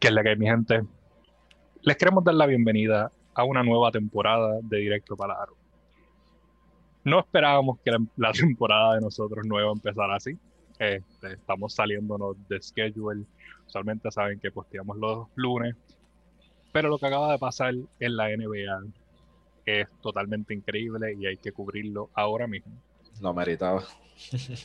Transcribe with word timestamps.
que 0.00 0.08
es 0.08 0.14
la 0.14 0.22
que 0.22 0.30
hay, 0.30 0.36
mi 0.36 0.46
gente. 0.46 0.82
Les 1.82 1.96
queremos 1.96 2.24
dar 2.24 2.34
la 2.34 2.46
bienvenida 2.46 3.12
a 3.34 3.44
una 3.44 3.62
nueva 3.62 3.92
temporada 3.92 4.58
de 4.62 4.78
Directo 4.78 5.14
Palaro. 5.14 5.54
No 7.04 7.20
esperábamos 7.20 7.78
que 7.80 7.92
la, 8.16 8.32
temporada 8.32 8.94
de 8.94 9.02
nosotros 9.02 9.46
nueva 9.46 9.70
empezara 9.70 10.16
así. 10.16 10.38
Este, 10.78 11.34
estamos 11.34 11.74
saliéndonos 11.74 12.36
de 12.48 12.62
schedule. 12.62 13.26
Usualmente 13.66 14.10
saben 14.10 14.40
que 14.40 14.50
posteamos 14.50 14.96
los 14.96 15.28
lunes. 15.34 15.76
Pero 16.72 16.88
lo 16.88 16.98
que 16.98 17.06
acaba 17.06 17.32
de 17.32 17.38
pasar 17.38 17.74
en 17.74 18.16
la 18.16 18.28
NBA 18.28 18.84
es 19.66 19.88
totalmente 20.00 20.54
increíble 20.54 21.14
y 21.18 21.26
hay 21.26 21.36
que 21.36 21.52
cubrirlo 21.52 22.08
ahora 22.14 22.46
mismo. 22.46 22.72
Lo 23.20 23.34
meritaba. 23.34 23.84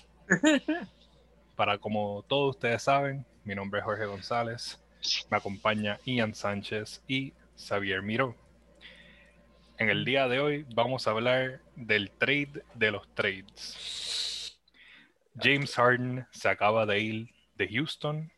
Para 1.58 1.78
como 1.78 2.24
todos 2.28 2.56
ustedes 2.56 2.84
saben, 2.84 3.26
mi 3.44 3.54
nombre 3.54 3.82
es 3.82 3.86
Jorge 3.86 4.06
González. 4.06 4.85
Me 5.30 5.38
acompaña 5.38 6.00
Ian 6.06 6.34
Sánchez 6.34 7.02
y 7.08 7.34
Xavier 7.58 8.02
Miro. 8.02 8.36
En 9.78 9.90
el 9.90 10.06
día 10.06 10.28
de 10.28 10.40
hoy 10.40 10.66
vamos 10.74 11.08
a 11.08 11.12
hablar 11.12 11.62
del 11.76 12.12
trade 12.12 12.64
de 12.74 12.92
los 12.92 13.08
trades. 13.14 14.58
James 15.38 15.76
Harden 15.76 16.26
se 16.32 16.50
acaba 16.50 16.86
de 16.86 17.00
ir 17.00 17.30
de 17.56 17.68
Houston 17.68 18.32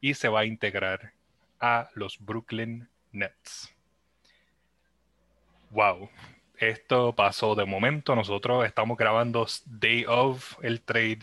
y 0.00 0.14
se 0.14 0.28
va 0.28 0.40
a 0.40 0.44
integrar 0.44 1.12
a 1.60 1.88
los 1.94 2.18
Brooklyn 2.18 2.88
Nets. 3.12 3.74
Wow, 5.70 6.10
esto 6.58 7.14
pasó 7.14 7.54
de 7.54 7.64
momento. 7.64 8.14
Nosotros 8.14 8.66
estamos 8.66 8.96
grabando 8.96 9.46
Day 9.66 10.04
of 10.06 10.56
el 10.62 10.80
trade 10.80 11.20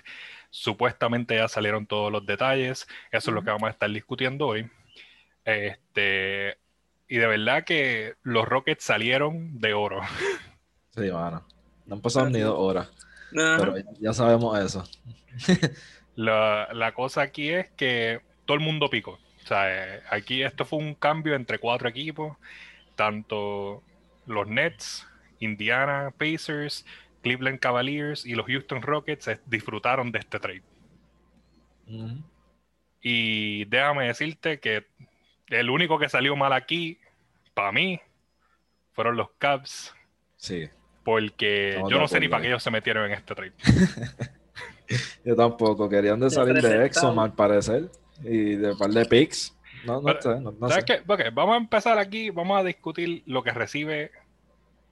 Supuestamente 0.56 1.36
ya 1.36 1.50
salieron 1.50 1.86
todos 1.86 2.10
los 2.10 2.26
detalles. 2.26 2.88
Eso 3.12 3.30
es 3.30 3.36
lo 3.36 3.44
que 3.44 3.50
vamos 3.50 3.68
a 3.68 3.72
estar 3.72 3.90
discutiendo 3.90 4.48
hoy. 4.48 4.72
Este, 5.44 6.58
y 7.10 7.18
de 7.18 7.28
verdad 7.28 7.66
que 7.66 8.14
los 8.24 8.48
Rockets 8.48 8.86
salieron 8.86 9.60
de 9.60 9.74
oro. 9.74 10.00
Sí, 10.92 11.12
mano. 11.12 11.46
No 11.86 11.96
han 11.96 12.02
pasado 12.02 12.30
ni 12.30 12.40
dos 12.40 12.56
horas. 12.58 12.90
Pero 13.32 13.76
ya 14.00 14.14
sabemos 14.14 14.58
eso. 14.58 14.86
la, 16.16 16.70
la, 16.72 16.94
cosa 16.94 17.24
aquí 17.24 17.50
es 17.50 17.70
que 17.72 18.22
todo 18.46 18.56
el 18.56 18.64
mundo 18.64 18.90
picó. 18.90 19.20
O 19.44 19.48
sea, 19.48 20.02
aquí 20.10 20.42
esto 20.42 20.64
fue 20.64 20.80
un 20.80 20.94
cambio 20.94 21.36
entre 21.36 21.60
cuatro 21.60 21.90
equipos. 21.90 22.38
Tanto 22.96 23.84
los 24.26 24.48
Nets, 24.48 25.06
Indiana 25.40 26.14
Pacers, 26.18 26.86
Cleveland 27.22 27.60
Cavaliers 27.60 28.26
y 28.26 28.36
los 28.36 28.46
Houston 28.46 28.82
Rockets 28.82 29.30
disfrutaron 29.46 30.12
de 30.12 30.20
este 30.20 30.40
trade. 30.40 30.64
Y 33.02 33.66
déjame 33.66 34.08
decirte 34.08 34.60
que 34.60 34.86
el 35.50 35.70
único 35.70 36.00
que 36.00 36.10
salió 36.10 36.36
mal 36.36 36.54
aquí, 36.54 37.00
para 37.54 37.72
mí, 37.72 38.00
fueron 38.94 39.18
los 39.18 39.30
Cubs. 39.40 39.94
Sí. 40.38 40.70
Porque 41.04 41.82
yo 41.90 42.00
no 42.00 42.08
sé 42.08 42.20
ni 42.20 42.28
para 42.28 42.42
qué 42.42 42.48
ellos 42.48 42.64
se 42.64 42.72
metieron 42.72 43.06
en 43.06 43.12
este 43.12 43.36
trade. 43.36 43.54
yo 45.26 45.36
tampoco. 45.36 45.88
Querían 45.88 46.20
de 46.20 46.32
salir 46.32 46.62
de 46.62 46.86
Exxon, 46.86 47.20
al 47.20 47.34
parecer. 47.34 47.90
Y 48.24 48.56
de 48.56 48.76
par 48.76 48.90
de 48.90 49.06
picks. 49.06 49.56
No, 49.86 50.02
no, 50.02 50.20
sé, 50.20 50.40
no, 50.40 50.54
Qué? 50.86 51.04
vamos 51.32 51.54
a 51.54 51.58
empezar 51.58 52.00
aquí. 52.00 52.32
Vamos 52.32 52.60
a 52.60 52.64
discutir 52.64 53.22
lo 53.28 53.44
que 53.44 53.52
recibe 53.52 54.12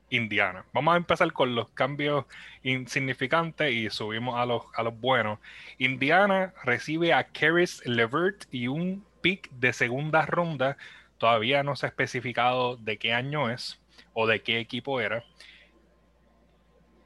Indiana. 0.10 0.66
Vamos 0.74 0.94
a 0.94 0.98
empezar 0.98 1.32
con 1.34 1.56
los 1.56 1.70
cambios 1.70 2.26
insignificantes 2.62 3.74
y 3.74 3.90
subimos 3.90 4.40
a 4.40 4.46
los, 4.46 4.64
a 4.76 4.84
los 4.84 5.00
buenos. 5.00 5.40
Indiana 5.78 6.54
recibe 6.64 7.14
a 7.14 7.26
Caris 7.26 7.86
Levert 7.86 8.46
y 8.52 8.68
un 8.68 9.06
pick 9.22 9.50
de 9.52 9.74
segunda 9.74 10.26
ronda. 10.26 10.78
Todavía 11.18 11.64
no 11.64 11.76
se 11.76 11.86
ha 11.86 11.90
especificado 11.90 12.78
de 12.78 12.98
qué 12.98 13.14
año 13.14 13.50
es 13.50 13.82
o 14.14 14.28
de 14.28 14.42
qué 14.42 14.60
equipo 14.60 15.02
era. 15.02 15.24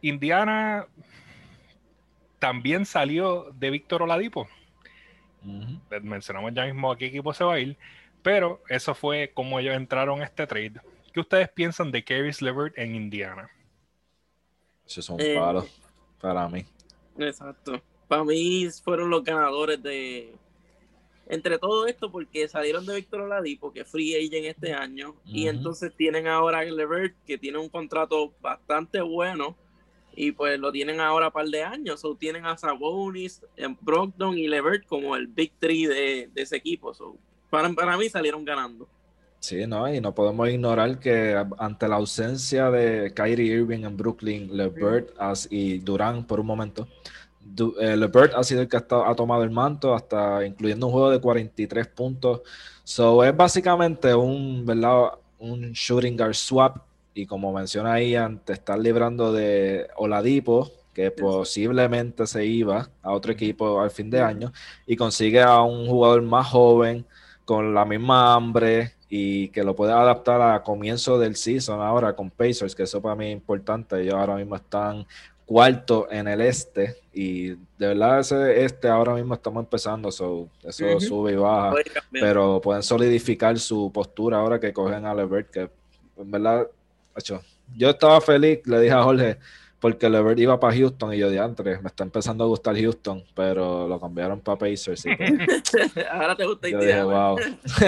Indiana 0.02 0.88
también 2.40 2.86
salió 2.86 3.52
de 3.54 3.70
Víctor 3.70 4.04
Oladipo. 4.04 4.48
Mencionamos 6.02 6.54
ya 6.54 6.66
mismo 6.66 6.92
a 6.92 6.98
qué 6.98 7.06
equipo 7.06 7.34
se 7.34 7.44
va 7.44 7.56
a 7.56 7.60
ir, 7.60 7.78
pero 8.22 8.62
eso 8.70 8.94
fue 8.94 9.32
como 9.34 9.60
ellos 9.60 9.76
entraron 9.76 10.22
a 10.22 10.26
este 10.26 10.46
trade. 10.46 10.82
¿Qué 11.18 11.22
ustedes 11.22 11.50
piensan 11.50 11.90
de 11.90 12.04
Caris 12.04 12.44
Levert 12.44 12.78
en 12.78 12.94
Indiana? 12.94 13.50
Son 14.86 15.20
eh, 15.20 15.34
palos 15.34 15.66
para 16.22 16.48
mí. 16.48 16.64
Exacto. 17.18 17.82
Para 18.08 18.24
mí 18.24 18.68
fueron 18.84 19.10
los 19.10 19.24
ganadores 19.24 19.82
de. 19.82 20.36
Entre 21.26 21.58
todo 21.58 21.88
esto, 21.88 22.12
porque 22.12 22.48
salieron 22.48 22.86
de 22.86 22.98
Víctor 22.98 23.22
Oladipo, 23.22 23.74
que 23.74 23.80
es 23.80 23.88
free 23.90 24.14
agent 24.14 24.46
este 24.46 24.74
año, 24.74 25.16
y 25.26 25.48
entonces 25.48 25.92
tienen 25.96 26.28
ahora 26.28 26.60
a 26.60 26.66
Levert, 26.66 27.16
que 27.26 27.40
tiene 27.40 27.58
un 27.58 27.70
contrato 27.70 28.32
bastante 28.40 29.02
bueno, 29.02 29.58
y 30.16 30.34
pues 30.34 30.60
lo 30.60 30.72
tienen 30.72 31.00
ahora 31.00 31.30
un 31.30 31.34
par 31.34 31.48
de 31.48 31.64
años. 31.64 32.06
O 32.06 32.14
tienen 32.14 32.46
a 32.46 32.60
Sabonis, 32.60 33.44
Brogdon 33.82 34.38
y 34.38 34.48
Levert 34.48 34.86
como 34.86 35.16
el 35.16 35.26
Big 35.26 35.52
Three 35.58 35.88
de, 35.88 36.30
ese 36.36 36.58
equipo. 36.58 36.92
para, 37.50 37.74
para 37.74 37.98
mí 37.98 38.08
salieron 38.08 38.46
ganando. 38.46 38.88
Sí, 39.40 39.68
no, 39.68 39.94
y 39.94 40.02
no 40.02 40.14
podemos 40.14 40.50
ignorar 40.50 41.00
que 41.00 41.42
ante 41.58 41.88
la 41.88 41.98
ausencia 41.98 42.70
de 42.72 43.14
Kyrie 43.14 43.54
Irving 43.58 43.84
en 43.86 43.96
Brooklyn, 43.96 44.56
LeBert 44.56 45.12
y 45.50 45.78
Durán 45.80 46.26
por 46.26 46.40
un 46.40 46.48
momento, 46.48 46.88
eh, 47.80 47.96
LeBert 47.96 48.34
ha 48.36 48.44
sido 48.44 48.62
el 48.62 48.68
que 48.68 48.78
ha, 48.78 49.16
tomado 49.16 49.44
el 49.44 49.52
manto, 49.52 49.94
hasta 49.94 50.46
incluyendo 50.46 50.88
un 50.88 50.94
juego 50.94 51.12
de 51.12 51.22
43 51.22 51.88
puntos. 51.88 52.42
So 52.84 53.24
es 53.24 53.36
básicamente 53.36 54.14
un, 54.14 54.66
¿verdad? 54.66 55.12
un 55.40 55.72
shooting 55.72 56.18
guard 56.18 56.34
swap. 56.34 56.78
Y 57.14 57.26
como 57.26 57.52
menciona 57.52 58.00
Ian, 58.02 58.40
te 58.40 58.54
estás 58.54 58.78
librando 58.80 59.34
de 59.34 59.88
Oladipo, 59.98 60.72
que 60.94 61.10
posiblemente 61.12 62.28
se 62.28 62.46
iba 62.46 62.90
a 63.02 63.12
otro 63.12 63.32
equipo 63.32 63.82
al 63.82 63.92
fin 63.92 64.10
de 64.10 64.22
año, 64.22 64.52
y 64.86 64.96
consigue 64.96 65.42
a 65.42 65.62
un 65.62 65.88
jugador 65.88 66.22
más 66.22 66.48
joven, 66.48 67.06
con 67.46 67.74
la 67.74 67.86
misma 67.86 68.36
hambre, 68.36 68.97
y 69.10 69.50
que 69.50 69.64
lo 69.64 69.76
pueda 69.76 70.02
adaptar 70.02 70.42
a 70.42 70.64
comienzo 70.64 71.18
del 71.18 71.36
season 71.36 71.82
ahora 71.82 72.16
con 72.16 72.30
Pacers, 72.30 72.76
que 72.76 72.84
eso 72.84 73.02
para 73.02 73.16
mí 73.16 73.28
es 73.28 73.34
importante. 73.34 74.02
Ellos 74.02 74.16
ahora 74.16 74.36
mismo 74.36 74.56
están 74.56 75.06
cuarto 75.46 76.12
en 76.12 76.28
el 76.28 76.42
este 76.42 76.98
y 77.14 77.52
de 77.52 77.58
verdad 77.80 78.20
ese 78.20 78.66
este 78.66 78.90
ahora 78.90 79.14
mismo 79.14 79.34
estamos 79.34 79.64
empezando, 79.64 80.10
eso 80.10 80.50
sube 81.00 81.32
y 81.32 81.36
baja, 81.36 81.74
pero 82.12 82.60
pueden 82.60 82.84
solidificar 82.84 83.58
su 83.58 83.90
postura 83.94 84.40
ahora 84.40 84.60
que 84.60 84.74
cogen 84.74 85.06
a 85.06 85.16
Levert, 85.16 85.50
que 85.50 85.70
en 86.18 86.32
verdad, 86.32 86.68
yo 87.76 87.90
estaba 87.90 88.20
feliz, 88.20 88.60
le 88.66 88.82
dije 88.82 88.94
a 88.94 89.04
Jorge, 89.04 89.38
porque 89.80 90.10
Levert 90.10 90.40
iba 90.40 90.60
para 90.60 90.76
Houston 90.76 91.14
y 91.14 91.20
yo 91.20 91.30
de 91.30 91.40
antes 91.40 91.82
me 91.82 91.88
está 91.88 92.04
empezando 92.04 92.44
a 92.44 92.48
gustar 92.48 92.76
Houston, 92.76 93.24
pero 93.36 93.88
lo 93.88 94.00
cambiaron 94.00 94.40
para 94.40 94.58
Pacers. 94.58 95.06
Ahora 96.12 96.36
te 96.36 96.46
gusta 96.46 96.70
yo 96.70 96.80
dije, 96.80 97.04
wow. 97.04 97.38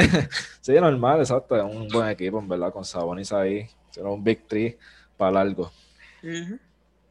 sí, 0.61 0.73
normal, 0.73 1.19
exacto, 1.19 1.55
es 1.57 1.63
un 1.63 1.87
buen 1.87 2.09
equipo, 2.09 2.39
en 2.39 2.47
verdad, 2.47 2.71
con 2.71 2.85
Sabonis 2.85 3.33
ahí, 3.33 3.67
será 3.89 4.09
un 4.09 4.23
Big 4.23 4.47
Three 4.47 4.77
para 5.17 5.31
largo. 5.31 5.71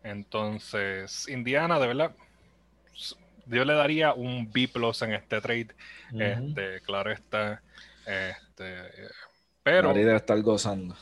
Entonces, 0.02 1.28
Indiana, 1.28 1.78
de 1.80 1.86
verdad, 1.88 2.12
yo 3.46 3.64
le 3.64 3.74
daría 3.74 4.12
un 4.12 4.50
B 4.52 4.68
plus 4.72 5.02
en 5.02 5.12
este 5.12 5.40
trade. 5.40 5.68
este, 6.12 6.80
claro 6.82 7.10
está. 7.10 7.62
Este, 8.06 8.82
pero. 9.62 9.88
María 9.88 10.06
debe 10.06 10.16
estar 10.16 10.40
gozando. 10.42 10.94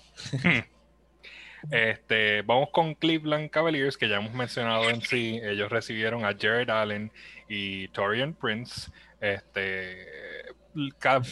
Este, 1.70 2.42
vamos 2.42 2.70
con 2.70 2.94
Cleveland 2.94 3.50
Cavaliers, 3.50 3.96
que 3.96 4.08
ya 4.08 4.16
hemos 4.16 4.34
mencionado 4.34 4.88
en 4.90 5.00
sí. 5.00 5.40
Ellos 5.42 5.70
recibieron 5.70 6.24
a 6.24 6.36
Jared 6.38 6.70
Allen 6.70 7.10
y 7.48 7.88
Torian 7.88 8.34
Prince. 8.34 8.90
Este, 9.20 10.02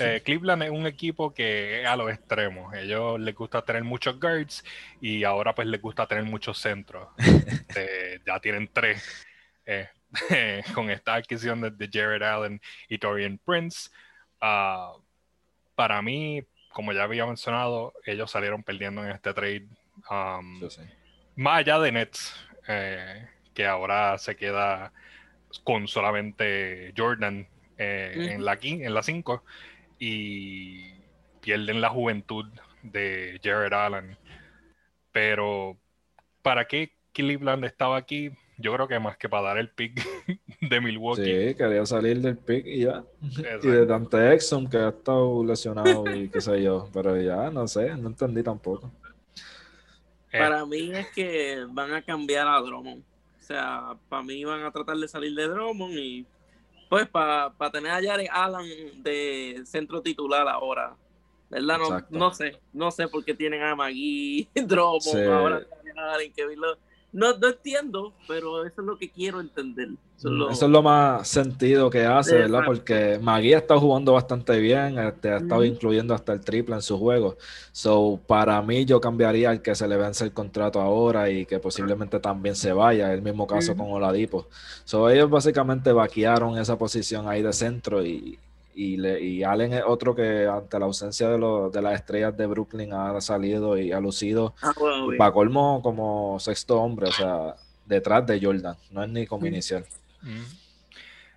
eh, 0.00 0.22
Cleveland 0.24 0.62
es 0.64 0.70
un 0.70 0.86
equipo 0.86 1.32
que 1.32 1.86
a 1.86 1.96
los 1.96 2.10
extremos. 2.10 2.74
Ellos 2.74 3.20
les 3.20 3.34
gusta 3.34 3.62
tener 3.62 3.84
muchos 3.84 4.18
guards 4.18 4.64
y 5.00 5.24
ahora 5.24 5.54
pues 5.54 5.68
les 5.68 5.80
gusta 5.80 6.06
tener 6.06 6.24
muchos 6.24 6.58
centros. 6.58 7.08
Este, 7.18 8.20
ya 8.26 8.40
tienen 8.40 8.68
tres 8.72 9.26
eh, 9.66 9.88
con 10.74 10.90
esta 10.90 11.14
adquisición 11.14 11.60
de, 11.60 11.90
Jared 11.92 12.22
Allen 12.22 12.60
y 12.88 12.98
Torian 12.98 13.38
Prince. 13.44 13.90
Ah, 14.40 14.92
para 15.74 16.00
mí, 16.02 16.42
como 16.70 16.92
ya 16.92 17.04
había 17.04 17.26
mencionado, 17.26 17.92
ellos 18.04 18.30
salieron 18.30 18.62
perdiendo 18.62 19.04
en 19.04 19.10
este 19.10 19.34
trade 19.34 19.68
Um, 20.10 20.60
más 21.36 21.60
allá 21.60 21.78
de 21.78 21.92
Nets, 21.92 22.34
eh, 22.68 23.28
que 23.54 23.66
ahora 23.66 24.18
se 24.18 24.36
queda 24.36 24.92
con 25.62 25.88
solamente 25.88 26.92
Jordan 26.96 27.46
eh, 27.78 28.30
en 28.32 28.44
la 28.44 28.58
en 28.60 28.94
la 28.94 29.02
5 29.02 29.44
y 29.98 30.92
pierden 31.40 31.80
la 31.80 31.90
juventud 31.90 32.46
de 32.82 33.40
Jared 33.42 33.72
Allen. 33.72 34.18
Pero 35.12 35.78
¿para 36.42 36.66
qué 36.66 36.92
Cleveland 37.12 37.64
estaba 37.64 37.96
aquí? 37.96 38.32
yo 38.58 38.72
creo 38.72 38.88
que 38.88 38.98
más 38.98 39.16
que 39.16 39.28
para 39.28 39.48
dar 39.48 39.58
el 39.58 39.68
pick 39.70 40.00
de 40.60 40.80
Milwaukee. 40.80 41.24
Sí, 41.24 41.54
quería 41.54 41.84
salir 41.86 42.20
del 42.20 42.36
pick 42.36 42.66
y 42.66 42.84
ya. 42.84 43.04
Y 43.62 43.66
de 43.66 43.86
Dante 43.86 44.32
Exxon, 44.32 44.68
que 44.68 44.76
ha 44.76 44.88
estado 44.88 45.44
lesionado 45.44 46.04
y 46.14 46.28
qué 46.28 46.40
sé 46.40 46.62
yo. 46.62 46.88
Pero 46.92 47.20
ya, 47.20 47.50
no 47.50 47.66
sé, 47.66 47.96
no 47.96 48.08
entendí 48.08 48.42
tampoco. 48.42 48.90
Eh. 50.34 50.38
Para 50.38 50.66
mí 50.66 50.90
es 50.92 51.06
que 51.12 51.64
van 51.70 51.92
a 51.92 52.02
cambiar 52.02 52.48
a 52.48 52.60
Drummond. 52.60 53.04
O 53.38 53.42
sea, 53.42 53.94
para 54.08 54.24
mí 54.24 54.44
van 54.44 54.64
a 54.64 54.72
tratar 54.72 54.96
de 54.96 55.06
salir 55.06 55.32
de 55.32 55.46
Drummond 55.46 55.96
y 55.96 56.26
pues 56.88 57.06
para 57.06 57.52
tener 57.70 57.92
a 57.92 58.02
Jared 58.02 58.26
Allen 58.32 59.00
de 59.04 59.62
centro 59.64 60.02
titular 60.02 60.48
ahora. 60.48 60.96
¿Verdad? 61.50 61.78
No, 61.78 62.04
no, 62.10 62.34
sé, 62.34 62.58
no 62.72 62.90
sé 62.90 63.06
por 63.06 63.24
qué 63.24 63.32
tienen 63.32 63.62
a 63.62 63.76
Magui, 63.76 64.48
Drummond, 64.54 65.28
ahora 65.28 65.62
Allen, 65.96 66.32
Kevin 66.32 66.60
Love 66.60 66.78
no, 67.14 67.38
no 67.38 67.48
entiendo, 67.48 68.12
pero 68.26 68.66
eso 68.66 68.80
es 68.80 68.86
lo 68.86 68.98
que 68.98 69.08
quiero 69.08 69.40
entender. 69.40 69.90
Eso 70.18 70.50
es 70.50 70.62
lo, 70.62 70.82
más 70.82 71.28
sentido 71.28 71.88
que 71.88 72.04
hace, 72.04 72.34
¿verdad? 72.34 72.62
Porque 72.66 73.20
Magui 73.22 73.54
ha 73.54 73.58
estado 73.58 73.78
jugando 73.78 74.14
bastante 74.14 74.58
bien, 74.58 74.98
este, 74.98 75.30
ha 75.30 75.36
estado 75.36 75.64
incluyendo 75.64 76.12
hasta 76.12 76.32
el 76.32 76.40
triple 76.40 76.74
en 76.74 76.82
su 76.82 76.98
juego. 76.98 77.36
So, 77.70 78.18
para 78.26 78.60
mí, 78.62 78.84
yo 78.84 79.00
cambiaría 79.00 79.52
el 79.52 79.62
que 79.62 79.76
se 79.76 79.86
le 79.86 79.96
vence 79.96 80.24
el 80.24 80.32
contrato 80.32 80.80
ahora 80.80 81.30
y 81.30 81.46
que 81.46 81.60
posiblemente 81.60 82.18
también 82.18 82.56
se 82.56 82.72
vaya. 82.72 83.12
El 83.12 83.22
mismo 83.22 83.46
caso 83.46 83.76
con 83.76 83.92
Oladipo. 83.92 84.48
So, 84.84 85.08
ellos 85.08 85.30
básicamente 85.30 85.92
vaquearon 85.92 86.58
esa 86.58 86.76
posición 86.76 87.28
ahí 87.28 87.42
de 87.42 87.52
centro 87.52 88.04
y, 88.04 88.38
y, 88.74 88.96
le, 88.96 89.20
y 89.20 89.44
Allen 89.44 89.72
es 89.72 89.82
otro 89.86 90.14
que 90.14 90.46
ante 90.46 90.78
la 90.78 90.86
ausencia 90.86 91.28
de, 91.28 91.38
de 91.72 91.82
las 91.82 91.94
estrellas 91.94 92.36
de 92.36 92.46
Brooklyn 92.46 92.92
ha 92.92 93.20
salido 93.20 93.78
y 93.78 93.92
ha 93.92 94.00
lucido 94.00 94.54
ah, 94.62 94.72
colmo 95.32 95.80
como 95.82 96.38
sexto 96.40 96.80
hombre, 96.80 97.08
o 97.08 97.12
sea, 97.12 97.54
detrás 97.86 98.26
de 98.26 98.40
Jordan, 98.40 98.76
no 98.90 99.02
es 99.02 99.08
ni 99.08 99.26
como 99.26 99.46
inicial. 99.46 99.84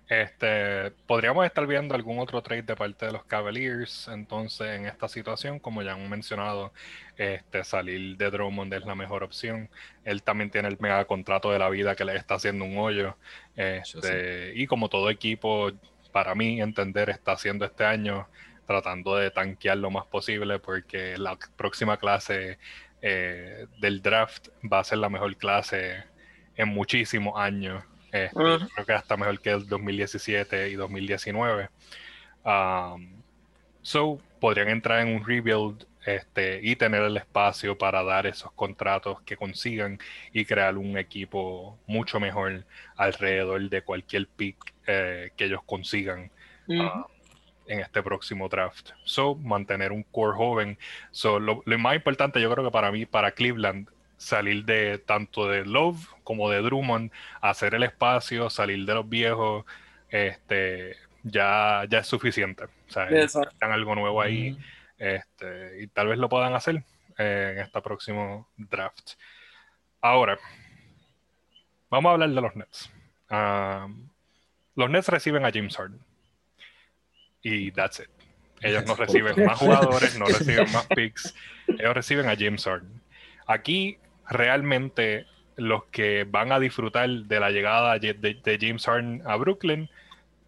Este, 0.08 0.90
podríamos 1.06 1.44
estar 1.44 1.66
viendo 1.66 1.94
algún 1.94 2.18
otro 2.18 2.42
trade 2.42 2.62
de 2.62 2.74
parte 2.74 3.04
de 3.04 3.12
los 3.12 3.24
Cavaliers, 3.24 4.08
entonces 4.08 4.68
en 4.68 4.86
esta 4.86 5.06
situación, 5.06 5.58
como 5.58 5.82
ya 5.82 5.92
han 5.92 6.08
mencionado, 6.08 6.72
este, 7.18 7.62
salir 7.62 8.16
de 8.16 8.30
Drummond 8.30 8.72
es 8.72 8.86
la 8.86 8.94
mejor 8.94 9.22
opción. 9.22 9.68
Él 10.04 10.22
también 10.22 10.50
tiene 10.50 10.68
el 10.68 10.78
mega 10.80 11.04
contrato 11.04 11.52
de 11.52 11.58
la 11.58 11.68
vida 11.68 11.94
que 11.94 12.06
le 12.06 12.16
está 12.16 12.36
haciendo 12.36 12.64
un 12.64 12.78
hoyo. 12.78 13.16
Este, 13.54 14.54
y 14.54 14.66
como 14.66 14.88
todo 14.88 15.10
equipo, 15.10 15.72
para 16.12 16.34
mí 16.34 16.60
entender 16.60 17.10
está 17.10 17.32
haciendo 17.32 17.64
este 17.64 17.84
año, 17.84 18.28
tratando 18.66 19.16
de 19.16 19.30
tanquear 19.30 19.78
lo 19.78 19.90
más 19.90 20.06
posible 20.06 20.58
porque 20.58 21.16
la 21.16 21.38
próxima 21.56 21.96
clase 21.96 22.58
eh, 23.00 23.66
del 23.80 24.02
draft 24.02 24.48
va 24.70 24.80
a 24.80 24.84
ser 24.84 24.98
la 24.98 25.08
mejor 25.08 25.36
clase 25.36 26.04
en 26.56 26.68
muchísimos 26.68 27.34
años. 27.38 27.82
Este, 28.12 28.34
creo 28.34 28.86
que 28.86 28.92
hasta 28.92 29.16
mejor 29.16 29.40
que 29.40 29.50
el 29.50 29.66
2017 29.66 30.70
y 30.70 30.74
2019. 30.74 31.68
Um, 32.44 33.22
so, 33.82 34.18
podrían 34.40 34.68
entrar 34.68 35.06
en 35.06 35.14
un 35.14 35.26
rebuild 35.26 35.86
este, 36.04 36.60
y 36.62 36.76
tener 36.76 37.02
el 37.02 37.16
espacio 37.16 37.76
para 37.76 38.02
dar 38.02 38.26
esos 38.26 38.52
contratos 38.52 39.20
que 39.22 39.36
consigan 39.36 39.98
y 40.32 40.44
crear 40.44 40.76
un 40.78 40.96
equipo 40.96 41.78
mucho 41.86 42.20
mejor 42.20 42.64
alrededor 42.96 43.68
de 43.68 43.82
cualquier 43.82 44.26
pick 44.26 44.56
eh, 44.86 45.30
que 45.36 45.44
ellos 45.44 45.60
consigan 45.66 46.30
ah, 46.80 47.06
en 47.66 47.80
este 47.80 48.02
próximo 48.02 48.48
draft. 48.48 48.90
So, 49.04 49.34
mantener 49.34 49.92
un 49.92 50.02
core 50.02 50.36
joven. 50.36 50.78
So, 51.10 51.38
lo, 51.38 51.62
más 51.78 51.94
importante, 51.94 52.40
yo 52.40 52.50
creo 52.50 52.64
que 52.64 52.70
para 52.70 52.90
mí, 52.90 53.04
para 53.04 53.32
Cleveland, 53.32 53.88
salir 54.16 54.64
de 54.64 54.98
tanto 54.98 55.46
de 55.46 55.64
Love 55.64 56.08
como 56.24 56.50
de 56.50 56.60
Drummond, 56.60 57.12
hacer 57.40 57.74
el 57.74 57.82
espacio, 57.82 58.50
salir 58.50 58.84
de 58.84 58.94
los 58.94 59.08
viejos, 59.08 59.64
este, 60.10 60.96
ya, 61.22 61.84
ya 61.88 61.98
es 61.98 62.06
suficiente. 62.06 62.64
O 62.64 62.90
sea, 62.90 63.08
están 63.08 63.72
algo 63.72 63.94
nuevo 63.94 64.22
ahí. 64.22 64.56
Este, 64.98 65.82
y 65.82 65.86
tal 65.88 66.08
vez 66.08 66.18
lo 66.18 66.28
puedan 66.28 66.54
hacer 66.54 66.82
eh, 67.16 67.52
en 67.54 67.58
este 67.60 67.80
próximo 67.80 68.48
draft. 68.56 69.12
Ahora, 70.00 70.38
vamos 71.90 72.10
a 72.10 72.12
hablar 72.14 72.30
de 72.30 72.40
los 72.40 72.56
Nets. 72.56 72.90
Los 74.74 74.90
Nets 74.90 75.08
reciben 75.08 75.44
a 75.44 75.50
James 75.52 75.76
Harden. 75.76 76.00
Y 77.42 77.70
that's 77.72 78.00
it. 78.00 78.08
Ellos 78.60 78.84
no 78.86 78.94
reciben 78.96 79.44
más 79.44 79.58
jugadores, 79.58 80.18
no 80.18 80.26
reciben 80.26 80.70
más 80.72 80.86
picks. 80.86 81.34
Ellos 81.66 81.94
reciben 81.94 82.28
a 82.28 82.36
James 82.36 82.64
Harden. 82.64 83.00
Aquí 83.46 83.98
realmente 84.28 85.26
los 85.56 85.84
que 85.86 86.24
van 86.28 86.52
a 86.52 86.60
disfrutar 86.60 87.08
de 87.08 87.40
la 87.40 87.50
llegada 87.50 87.98
de, 87.98 88.58
James 88.60 88.84
Harden 88.84 89.22
a 89.26 89.36
Brooklyn 89.36 89.88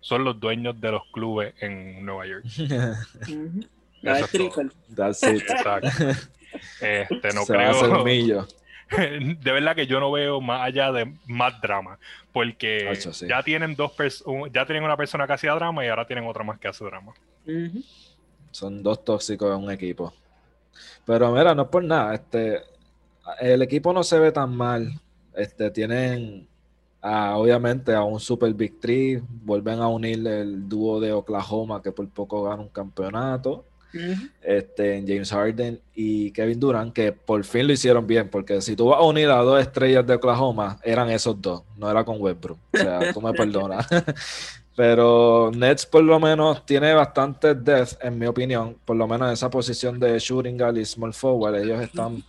son 0.00 0.24
los 0.24 0.38
dueños 0.40 0.80
de 0.80 0.92
los 0.92 1.02
clubes 1.12 1.54
en 1.60 2.04
Nueva 2.04 2.26
York. 2.26 2.44
That's 4.02 4.34
it. 5.22 5.42
Exacto. 5.42 5.88
Este, 6.80 7.32
no 7.34 7.44
creo. 7.46 8.46
de 9.40 9.52
verdad 9.52 9.76
que 9.76 9.86
yo 9.86 10.00
no 10.00 10.10
veo 10.10 10.40
más 10.40 10.62
allá 10.62 10.90
de 10.90 11.14
más 11.26 11.60
drama, 11.60 11.98
porque 12.32 12.92
ya 13.28 13.42
tienen 13.42 13.76
dos 13.76 13.92
ya 14.52 14.66
tienen 14.66 14.82
una 14.82 14.96
persona 14.96 15.28
que 15.28 15.32
hacía 15.34 15.54
drama 15.54 15.84
y 15.84 15.88
ahora 15.88 16.06
tienen 16.06 16.26
otra 16.26 16.42
más 16.42 16.58
que 16.58 16.68
hace 16.68 16.84
drama. 16.84 17.12
Son 18.50 18.82
dos 18.82 19.04
tóxicos 19.04 19.56
en 19.56 19.64
un 19.64 19.70
equipo. 19.70 20.12
Pero 21.06 21.30
mira, 21.30 21.54
no 21.54 21.62
es 21.62 21.68
por 21.68 21.84
nada, 21.84 22.14
este 22.14 22.62
el 23.40 23.62
equipo 23.62 23.92
no 23.92 24.02
se 24.02 24.18
ve 24.18 24.32
tan 24.32 24.56
mal. 24.56 24.92
Este 25.36 25.70
tienen 25.70 26.48
obviamente 27.00 27.94
a 27.94 28.02
un 28.02 28.18
Super 28.18 28.52
Big 28.54 28.80
Three, 28.80 29.22
vuelven 29.44 29.78
a 29.78 29.86
unir 29.86 30.26
el 30.26 30.68
dúo 30.68 30.98
de 30.98 31.12
Oklahoma 31.12 31.80
que 31.80 31.92
por 31.92 32.08
poco 32.08 32.42
gana 32.42 32.60
un 32.60 32.68
campeonato 32.68 33.64
este, 34.42 35.04
James 35.06 35.30
Harden 35.30 35.80
y 35.94 36.30
Kevin 36.32 36.60
Durant, 36.60 36.92
que 36.92 37.12
por 37.12 37.44
fin 37.44 37.66
lo 37.66 37.72
hicieron 37.72 38.06
bien, 38.06 38.28
porque 38.28 38.60
si 38.60 38.76
tú 38.76 38.86
vas 38.88 38.98
a 38.98 39.02
unir 39.02 39.30
a 39.30 39.36
dos 39.36 39.60
estrellas 39.60 40.06
de 40.06 40.14
Oklahoma, 40.14 40.78
eran 40.82 41.10
esos 41.10 41.40
dos, 41.40 41.62
no 41.76 41.90
era 41.90 42.04
con 42.04 42.20
Westbrook. 42.20 42.58
O 42.72 42.76
sea, 42.76 43.12
tú 43.12 43.20
me 43.20 43.32
perdonas. 43.34 43.86
Pero 44.76 45.50
Nets 45.54 45.84
por 45.84 46.02
lo 46.02 46.18
menos 46.18 46.64
tiene 46.64 46.94
bastante 46.94 47.54
depth, 47.54 48.02
en 48.02 48.18
mi 48.18 48.26
opinión, 48.26 48.76
por 48.84 48.96
lo 48.96 49.06
menos 49.06 49.28
en 49.28 49.34
esa 49.34 49.50
posición 49.50 49.98
de 49.98 50.18
shooting 50.18 50.56
guard 50.56 50.76
y 50.76 50.84
small 50.84 51.12
forward, 51.12 51.56
ellos 51.56 51.82
están 51.82 52.22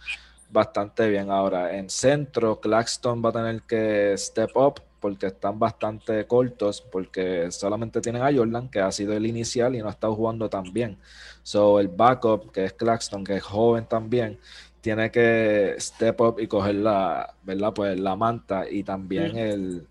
bastante 0.50 1.08
bien. 1.10 1.32
Ahora, 1.32 1.78
en 1.78 1.90
centro, 1.90 2.60
Claxton 2.60 3.24
va 3.24 3.30
a 3.30 3.34
tener 3.34 3.62
que 3.62 4.16
step 4.18 4.52
up 4.56 4.82
porque 5.02 5.28
están 5.28 5.60
bastante 5.60 6.26
cortos, 6.28 6.82
porque 6.82 7.52
solamente 7.52 8.00
tienen 8.00 8.22
a 8.22 8.32
Jordan, 8.34 8.70
que 8.70 8.80
ha 8.80 8.92
sido 8.92 9.14
el 9.14 9.26
inicial 9.26 9.76
y 9.76 9.80
no 9.80 9.88
ha 9.88 9.92
estado 9.92 10.16
jugando 10.16 10.50
tan 10.50 10.72
bien. 10.72 10.98
So, 11.44 11.80
el 11.80 11.90
backup, 11.90 12.52
que 12.52 12.66
es 12.66 12.74
Claxton, 12.74 13.24
que 13.24 13.38
es 13.38 13.44
joven 13.44 13.86
también, 13.86 14.40
tiene 14.80 15.12
que 15.12 15.76
step 15.80 16.22
up 16.22 16.40
y 16.40 16.48
coger 16.48 16.76
la, 16.76 17.34
¿verdad? 17.44 17.74
Pues 17.74 18.00
la 18.00 18.16
manta 18.16 18.70
y 18.70 18.84
también 18.84 19.38
el, 19.38 19.88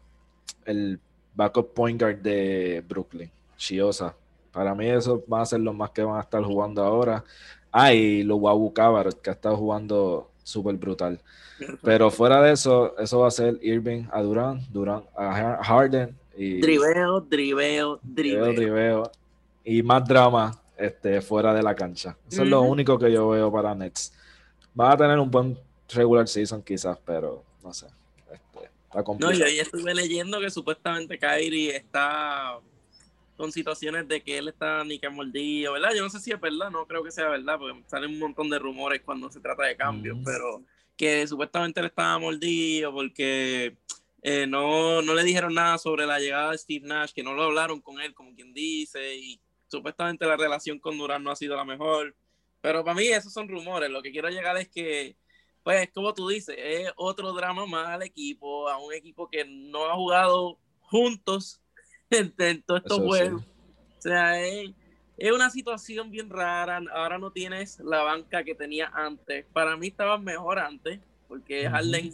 el 0.65 0.99
backup 1.35 1.75
point 1.75 2.01
guard 2.01 2.19
de 2.19 2.83
Brooklyn, 2.89 3.31
Chiosa. 3.57 4.15
Para 4.53 4.75
mí 4.75 4.87
eso 4.87 5.25
va 5.33 5.43
a 5.43 5.47
ser 5.47 5.61
lo 5.61 5.73
más 5.73 5.91
que 5.91 6.03
van 6.03 6.19
a 6.19 6.23
estar 6.23 6.43
jugando 6.43 6.83
ahora. 6.83 7.25
Ah, 7.73 7.93
y 7.93 8.23
lo 8.23 8.37
Wabu 8.37 8.73
que 8.75 9.31
ha 9.31 9.33
estado 9.33 9.57
jugando 9.57 10.31
súper 10.43 10.77
brutal. 10.77 11.21
Pero 11.83 12.11
fuera 12.11 12.43
de 12.43 12.53
eso, 12.53 12.97
eso 12.99 13.21
va 13.21 13.29
a 13.29 13.31
ser 13.31 13.59
Irving 13.63 14.05
a 14.13 14.23
Durant, 14.23 14.63
Durant 14.69 15.05
a 15.17 15.63
Harden. 15.63 16.17
Y 16.37 16.61
driveo, 16.61 17.21
driveo, 17.21 18.01
driveo. 18.03 19.11
Y 19.65 19.83
más 19.83 20.07
drama 20.07 20.61
este, 20.77 21.21
fuera 21.21 21.53
de 21.53 21.63
la 21.63 21.75
cancha. 21.75 22.17
Eso 22.31 22.43
es 22.43 22.49
lo 22.49 22.63
único 22.63 22.99
que 22.99 23.13
yo 23.13 23.29
veo 23.29 23.53
para 23.53 23.75
Nets. 23.75 24.13
Va 24.79 24.93
a 24.93 24.97
tener 24.97 25.19
un 25.19 25.31
buen 25.31 25.59
regular 25.93 26.27
season 26.27 26.63
quizás, 26.63 26.99
pero 27.05 27.45
no 27.63 27.73
sé. 27.75 27.87
Este, 28.33 28.71
está 28.89 29.03
no, 29.19 29.33
yo 29.33 29.47
ya 29.47 29.63
estuve 29.63 29.95
leyendo 29.95 30.41
que 30.41 30.51
supuestamente 30.51 31.19
Kyrie 31.19 31.77
está 31.77 32.59
con 33.37 33.53
situaciones 33.53 34.07
de 34.07 34.23
que 34.23 34.37
él 34.37 34.49
está 34.49 34.85
ni 34.85 34.99
que 34.99 35.09
mordido, 35.09 35.73
¿verdad? 35.73 35.93
Yo 35.97 36.03
no 36.03 36.11
sé 36.11 36.21
si 36.21 36.31
es 36.31 36.41
verdad, 36.41 36.71
no 36.71 36.87
creo 36.87 37.03
que 37.03 37.11
sea 37.11 37.29
verdad, 37.29 37.59
porque 37.59 37.83
salen 37.87 38.11
un 38.11 38.19
montón 38.19 38.51
de 38.51 38.59
rumores 38.59 39.01
cuando 39.03 39.31
se 39.31 39.41
trata 39.41 39.65
de 39.65 39.77
cambios, 39.77 40.19
pero 40.25 40.63
que 41.01 41.27
supuestamente 41.27 41.81
él 41.81 41.87
estaba 41.87 42.19
mordido 42.19 42.93
porque 42.93 43.75
eh, 44.21 44.47
no, 44.47 45.01
no 45.01 45.15
le 45.15 45.25
dijeron 45.25 45.55
nada 45.55 45.79
sobre 45.79 46.05
la 46.05 46.19
llegada 46.19 46.51
de 46.51 46.59
Steve 46.59 46.87
Nash, 46.87 47.13
que 47.15 47.23
no 47.23 47.33
lo 47.33 47.45
hablaron 47.45 47.81
con 47.81 48.03
él, 48.03 48.13
como 48.13 48.35
quien 48.35 48.53
dice, 48.53 49.17
y 49.17 49.41
supuestamente 49.67 50.27
la 50.27 50.37
relación 50.37 50.79
con 50.79 50.99
Durán 50.99 51.25
no 51.25 51.31
ha 51.31 51.37
sido 51.37 51.57
la 51.57 51.65
mejor. 51.65 52.15
Pero 52.61 52.85
para 52.85 52.95
mí 52.95 53.07
esos 53.07 53.33
son 53.33 53.49
rumores. 53.49 53.89
Lo 53.89 54.03
que 54.03 54.13
quiero 54.13 54.29
llegar 54.29 54.59
es 54.59 54.69
que, 54.69 55.17
pues, 55.63 55.89
como 55.95 56.13
tú 56.13 56.29
dices, 56.29 56.55
es 56.59 56.93
otro 56.97 57.33
drama 57.33 57.65
más 57.65 57.89
al 57.89 58.03
equipo, 58.03 58.69
a 58.69 58.77
un 58.77 58.93
equipo 58.93 59.27
que 59.31 59.47
no 59.47 59.87
ha 59.87 59.95
jugado 59.95 60.59
juntos 60.81 61.63
en, 62.11 62.63
todos 62.63 62.83
estos 62.83 62.99
juegos. 62.99 63.43
O 63.43 64.03
sea, 64.03 64.39
es, 64.47 64.71
una 65.29 65.51
situación 65.51 66.11
bien 66.11 66.31
rara. 66.31 66.81
Ahora 66.95 67.19
no 67.19 67.31
tienes 67.31 67.79
la 67.81 68.03
banca 68.03 68.43
que 68.43 68.55
tenía 68.55 68.91
antes. 68.95 69.45
Para 69.53 69.77
mí 69.77 69.89
estaba 69.89 70.17
mejor 70.19 70.59
antes, 70.59 70.99
porque 71.29 71.69
Harden, 71.69 72.13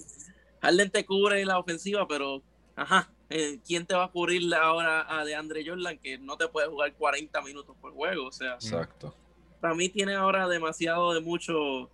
Harden 0.61 0.91
te 0.91 1.07
cubre 1.07 1.45
la 1.45 1.59
ofensiva, 1.59 2.07
pero 2.09 2.43
ajá, 2.75 3.09
eh, 3.31 3.59
¿quién 3.67 3.87
te 3.87 3.95
va 3.95 4.05
a 4.05 4.11
cubrir 4.11 4.53
ahora 4.55 5.07
a 5.09 5.25
DeAndre 5.25 5.65
Jordan 5.67 5.99
que 5.99 6.19
no 6.19 6.37
te 6.37 6.49
puede 6.49 6.69
jugar 6.69 6.93
40 6.95 7.41
minutos 7.43 7.77
por 7.81 7.93
juego? 7.93 8.27
O 8.27 8.33
sea, 8.33 8.55
exacto. 8.55 9.15
Para 9.61 9.75
mí 9.75 9.89
tiene 9.89 10.15
ahora 10.15 10.49
demasiado 10.49 11.15
de 11.15 11.21
mucho 11.21 11.91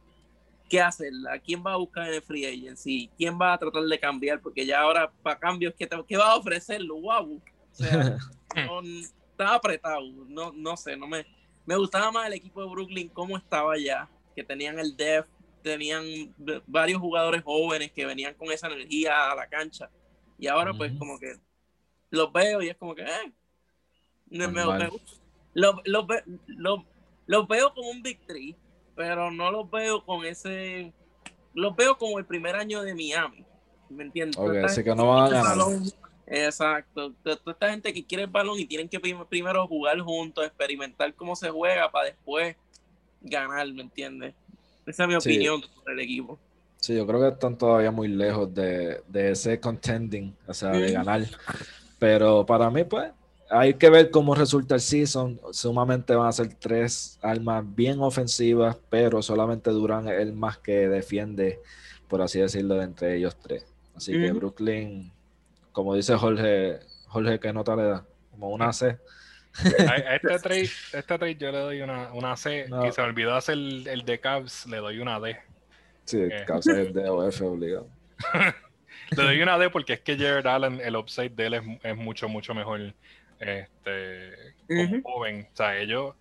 que 0.69 0.81
hacer. 0.81 1.13
¿A 1.31 1.39
quién 1.39 1.63
va 1.65 1.75
a 1.75 1.77
buscar 1.77 2.09
en 2.09 2.15
el 2.15 2.23
free 2.23 2.47
agency? 2.47 3.11
¿Quién 3.17 3.39
va 3.39 3.53
a 3.53 3.59
tratar 3.59 3.83
de 3.83 3.99
cambiar? 3.99 4.41
Porque 4.41 4.65
ya 4.65 4.81
ahora 4.81 5.11
para 5.23 5.39
cambios, 5.39 5.75
¿qué, 5.79 5.89
qué 6.09 6.17
va 6.17 6.33
a 6.33 6.37
ofrecerlo? 6.37 6.97
Wow. 7.01 7.37
O 7.37 7.75
sea, 7.75 8.19
estaba 9.43 9.57
apretado. 9.57 10.01
No, 10.29 10.53
no 10.53 10.77
sé, 10.77 10.97
no 10.97 11.07
me, 11.07 11.27
me 11.67 11.77
gustaba 11.77 12.11
más 12.13 12.27
el 12.27 12.35
equipo 12.35 12.63
de 12.63 12.71
Brooklyn, 12.71 13.09
cómo 13.09 13.37
estaba 13.37 13.77
ya, 13.79 14.09
que 14.35 14.45
tenían 14.45 14.79
el 14.79 14.97
depth, 14.97 15.29
tenían 15.63 16.05
varios 16.67 17.01
jugadores 17.01 17.43
jóvenes 17.43 17.93
que 17.93 18.07
venían 18.07 18.35
con 18.35 18.51
esa 18.51 18.67
energía 18.69 19.31
a 19.31 19.35
la 19.35 19.47
cancha. 19.49 19.91
Y 20.39 20.49
ahora 20.49 20.73
pues 20.75 20.93
como 20.99 21.19
que 21.19 21.35
los 22.11 22.33
veo 22.33 22.63
y 22.63 22.69
es 22.69 22.77
como 22.77 22.95
que, 22.95 23.03
eh, 23.03 23.33
me, 24.29 24.49
los, 27.27 27.49
veo 27.49 27.75
como 27.75 27.91
un 27.91 28.03
victory, 28.03 28.57
pero 28.97 29.31
no 29.31 29.51
los 29.51 29.71
veo 29.71 30.05
con 30.05 30.25
ese, 30.25 30.93
los 31.55 31.77
veo 31.77 31.97
como 31.97 32.19
el 32.19 32.27
primer 32.27 32.57
año 32.57 32.83
de 32.83 32.95
Miami, 32.95 33.47
¿me 33.89 34.05
entiendes? 34.05 34.39
así 34.65 34.83
que 34.83 34.95
no 34.95 35.09
van 35.09 35.33
a 35.33 35.43
ganar. 35.43 35.57
Exacto. 36.27 37.13
Toda 37.23 37.41
esta 37.47 37.71
gente 37.71 37.93
que 37.93 38.05
quiere 38.05 38.25
el 38.25 38.31
balón 38.31 38.59
y 38.59 38.65
tienen 38.65 38.89
que 38.89 39.01
primero 39.01 39.67
jugar 39.67 39.99
juntos, 40.01 40.45
experimentar 40.45 41.13
cómo 41.15 41.37
se 41.37 41.51
juega 41.51 41.91
para 41.91 42.07
después 42.07 42.57
ganar, 43.21 43.71
¿me 43.73 43.83
entiendes? 43.83 44.35
Esa 44.87 45.05
es 45.05 45.09
mi 45.09 45.15
opinión 45.15 45.63
sobre 45.63 45.95
el 45.95 46.01
equipo. 46.01 46.39
Sí, 46.77 46.97
yo 46.97 47.07
creo 47.07 47.21
que 47.21 47.29
están 47.29 47.57
todavía 47.57 47.93
muy 47.93 48.09
lejos 48.09 48.53
de, 48.53 49.03
ese 49.15 49.61
contending, 49.61 50.35
o 50.49 50.55
sea, 50.55 50.71
de 50.71 50.91
ganar. 50.91 51.25
Pero 51.99 52.45
para 52.45 52.69
mí, 52.71 52.83
pues, 52.83 53.13
hay 53.49 53.75
que 53.75 53.91
ver 53.91 54.11
cómo 54.11 54.35
resulta 54.35 54.75
el 54.75 54.81
season. 54.81 55.41
Sumamente 55.53 56.17
van 56.17 56.27
a 56.27 56.33
ser 56.33 56.55
tres 56.55 57.19
armas 57.23 57.63
bien 57.77 58.01
ofensivas, 58.01 58.77
pero 58.91 59.23
solamente 59.23 59.71
duran 59.71 60.09
el 60.09 60.33
más 60.33 60.59
que 60.59 60.89
defiende, 60.89 61.61
por 62.09 62.23
así 62.23 62.41
decirlo, 62.41 62.83
entre 62.83 63.17
ellos 63.17 63.37
tres. 63.41 63.65
Así 63.95 64.13
que 64.13 64.33
Brooklyn, 64.33 65.13
como 65.73 65.95
dice 65.95 66.17
Jorge, 66.17 66.81
Jorge, 67.09 67.41
¿qué 67.41 67.53
nota 67.53 67.77
le 67.77 67.83
da? 67.85 68.05
Como 68.31 68.51
una 68.51 68.73
C. 68.73 68.99
A 69.87 70.15
este 70.15 70.39
trade, 70.39 70.63
este 70.63 71.03
trade 71.03 71.37
yo 71.37 71.53
le 71.53 71.59
doy 71.59 71.83
una, 71.83 72.13
una 72.13 72.37
C 72.37 72.67
y 72.67 72.93
se 72.93 73.03
me 73.03 73.09
olvidó 73.09 73.35
hacer 73.35 73.55
el, 73.55 73.87
el 73.87 74.05
de 74.05 74.19
Cavs, 74.19 74.67
le 74.67 74.79
doy 74.79 74.99
una 74.99 75.21
D. 75.21 75.37
Sí, 76.05 76.19
eh. 76.21 76.45
Cavs 76.47 76.67
es 76.69 76.79
el 76.79 76.93
D 76.93 77.09
o 77.09 77.27
F 77.29 77.45
obligado. 77.45 77.89
le 79.11 79.23
doy 79.23 79.43
una 79.43 79.59
D 79.59 79.69
porque 79.71 79.95
es 79.95 80.01
que 80.01 80.17
Jared 80.17 80.47
Allen, 80.47 80.81
el 80.81 80.97
upside 80.97 81.31
de 81.31 81.47
él 81.47 81.55
es, 81.55 81.63
es 81.83 81.97
mucho, 81.97 82.29
mucho 82.29 82.55
mejor 82.55 82.95
este, 83.39 84.55
como 84.67 85.03
joven. 85.03 85.49
O 85.53 85.57
sea, 85.57 85.77
ellos, 85.77 86.15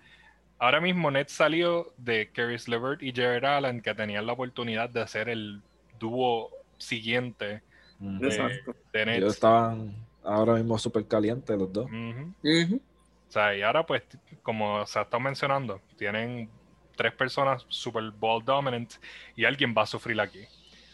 ahora 0.59 0.81
mismo 0.81 1.09
Ned 1.09 1.27
salió 1.29 1.93
de 1.97 2.29
Caris 2.33 2.67
LeVert 2.67 3.01
y 3.01 3.13
Jared 3.13 3.45
Allen, 3.45 3.81
que 3.81 3.93
tenían 3.93 4.25
la 4.25 4.33
oportunidad 4.33 4.89
de 4.89 5.01
hacer 5.01 5.29
el 5.29 5.61
dúo 5.99 6.49
siguiente 6.77 7.61
de, 8.01 8.61
de 8.93 9.17
Ellos 9.17 9.33
estaban 9.35 9.95
ahora 10.23 10.55
mismo 10.55 10.77
súper 10.77 11.07
calientes 11.07 11.57
los 11.57 11.71
dos. 11.71 11.85
O 11.85 13.31
sea, 13.31 13.55
y 13.55 13.61
ahora 13.61 13.85
pues, 13.85 14.03
como 14.43 14.85
se 14.85 14.99
ha 14.99 15.03
estado 15.03 15.21
mencionando, 15.21 15.79
tienen 15.97 16.49
tres 16.97 17.13
personas 17.13 17.65
super 17.69 18.03
ball 18.11 18.43
dominant 18.43 18.93
y 19.35 19.45
alguien 19.45 19.73
va 19.77 19.83
a 19.83 19.87
sufrir 19.87 20.19
aquí. 20.19 20.41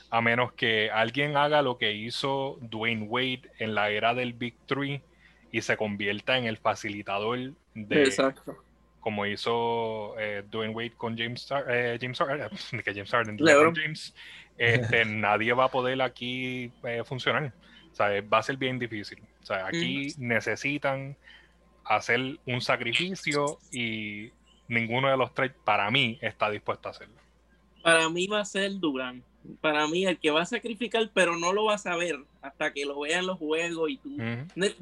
A 0.10 0.22
menos 0.22 0.54
que 0.54 0.90
alguien 0.92 1.36
haga 1.36 1.62
lo 1.62 1.78
que 1.78 1.94
hizo 1.94 2.58
Dwayne 2.62 3.08
Wade 3.08 3.42
en 3.60 3.76
la 3.76 3.90
era 3.90 4.14
del 4.14 4.34
Big 4.34 4.56
Three 4.66 5.02
y 5.52 5.62
se 5.62 5.76
convierta 5.76 6.38
en 6.38 6.46
el 6.46 6.58
facilitador 6.58 7.54
de... 7.74 8.04
Exacto. 8.04 8.56
Como 9.08 9.26
hizo 9.26 10.20
eh, 10.20 10.44
Dwayne 10.52 10.74
Wade 10.74 10.92
con 10.98 11.18
James, 11.18 11.48
eh, 11.70 11.98
James, 12.02 12.20
eh, 12.20 12.82
que 12.84 12.94
James 12.94 13.10
Harden, 13.10 13.38
James, 13.40 14.14
este, 14.58 15.06
nadie 15.06 15.54
va 15.54 15.64
a 15.64 15.72
poder 15.72 16.02
aquí 16.02 16.70
eh, 16.84 17.04
funcionar. 17.06 17.54
O 17.90 17.96
sea, 17.96 18.22
va 18.22 18.40
a 18.40 18.44
ser 18.44 18.58
bien 18.58 18.78
difícil. 18.78 19.24
O 19.42 19.46
sea, 19.46 19.66
aquí 19.66 20.14
necesitan 20.18 21.16
hacer 21.86 22.38
un 22.46 22.60
sacrificio 22.60 23.60
y 23.72 24.30
ninguno 24.68 25.10
de 25.10 25.16
los 25.16 25.34
tres, 25.34 25.54
para 25.64 25.90
mí, 25.90 26.20
está 26.22 26.50
dispuesto 26.50 26.90
a 26.90 26.92
hacerlo. 26.92 27.16
Para 27.82 28.10
mí 28.10 28.28
va 28.28 28.42
a 28.42 28.46
ser 28.46 28.78
Durán. 28.78 29.24
Para 29.62 29.88
mí, 29.88 30.06
el 30.06 30.20
que 30.20 30.32
va 30.32 30.42
a 30.42 30.46
sacrificar, 30.46 31.10
pero 31.14 31.38
no 31.38 31.54
lo 31.54 31.64
va 31.64 31.76
a 31.76 31.78
saber 31.78 32.20
hasta 32.42 32.74
que 32.74 32.84
lo 32.84 33.00
vea 33.00 33.20
en 33.20 33.28
los 33.28 33.38
juegos. 33.38 33.90
y 33.90 33.96
tú 34.00 34.18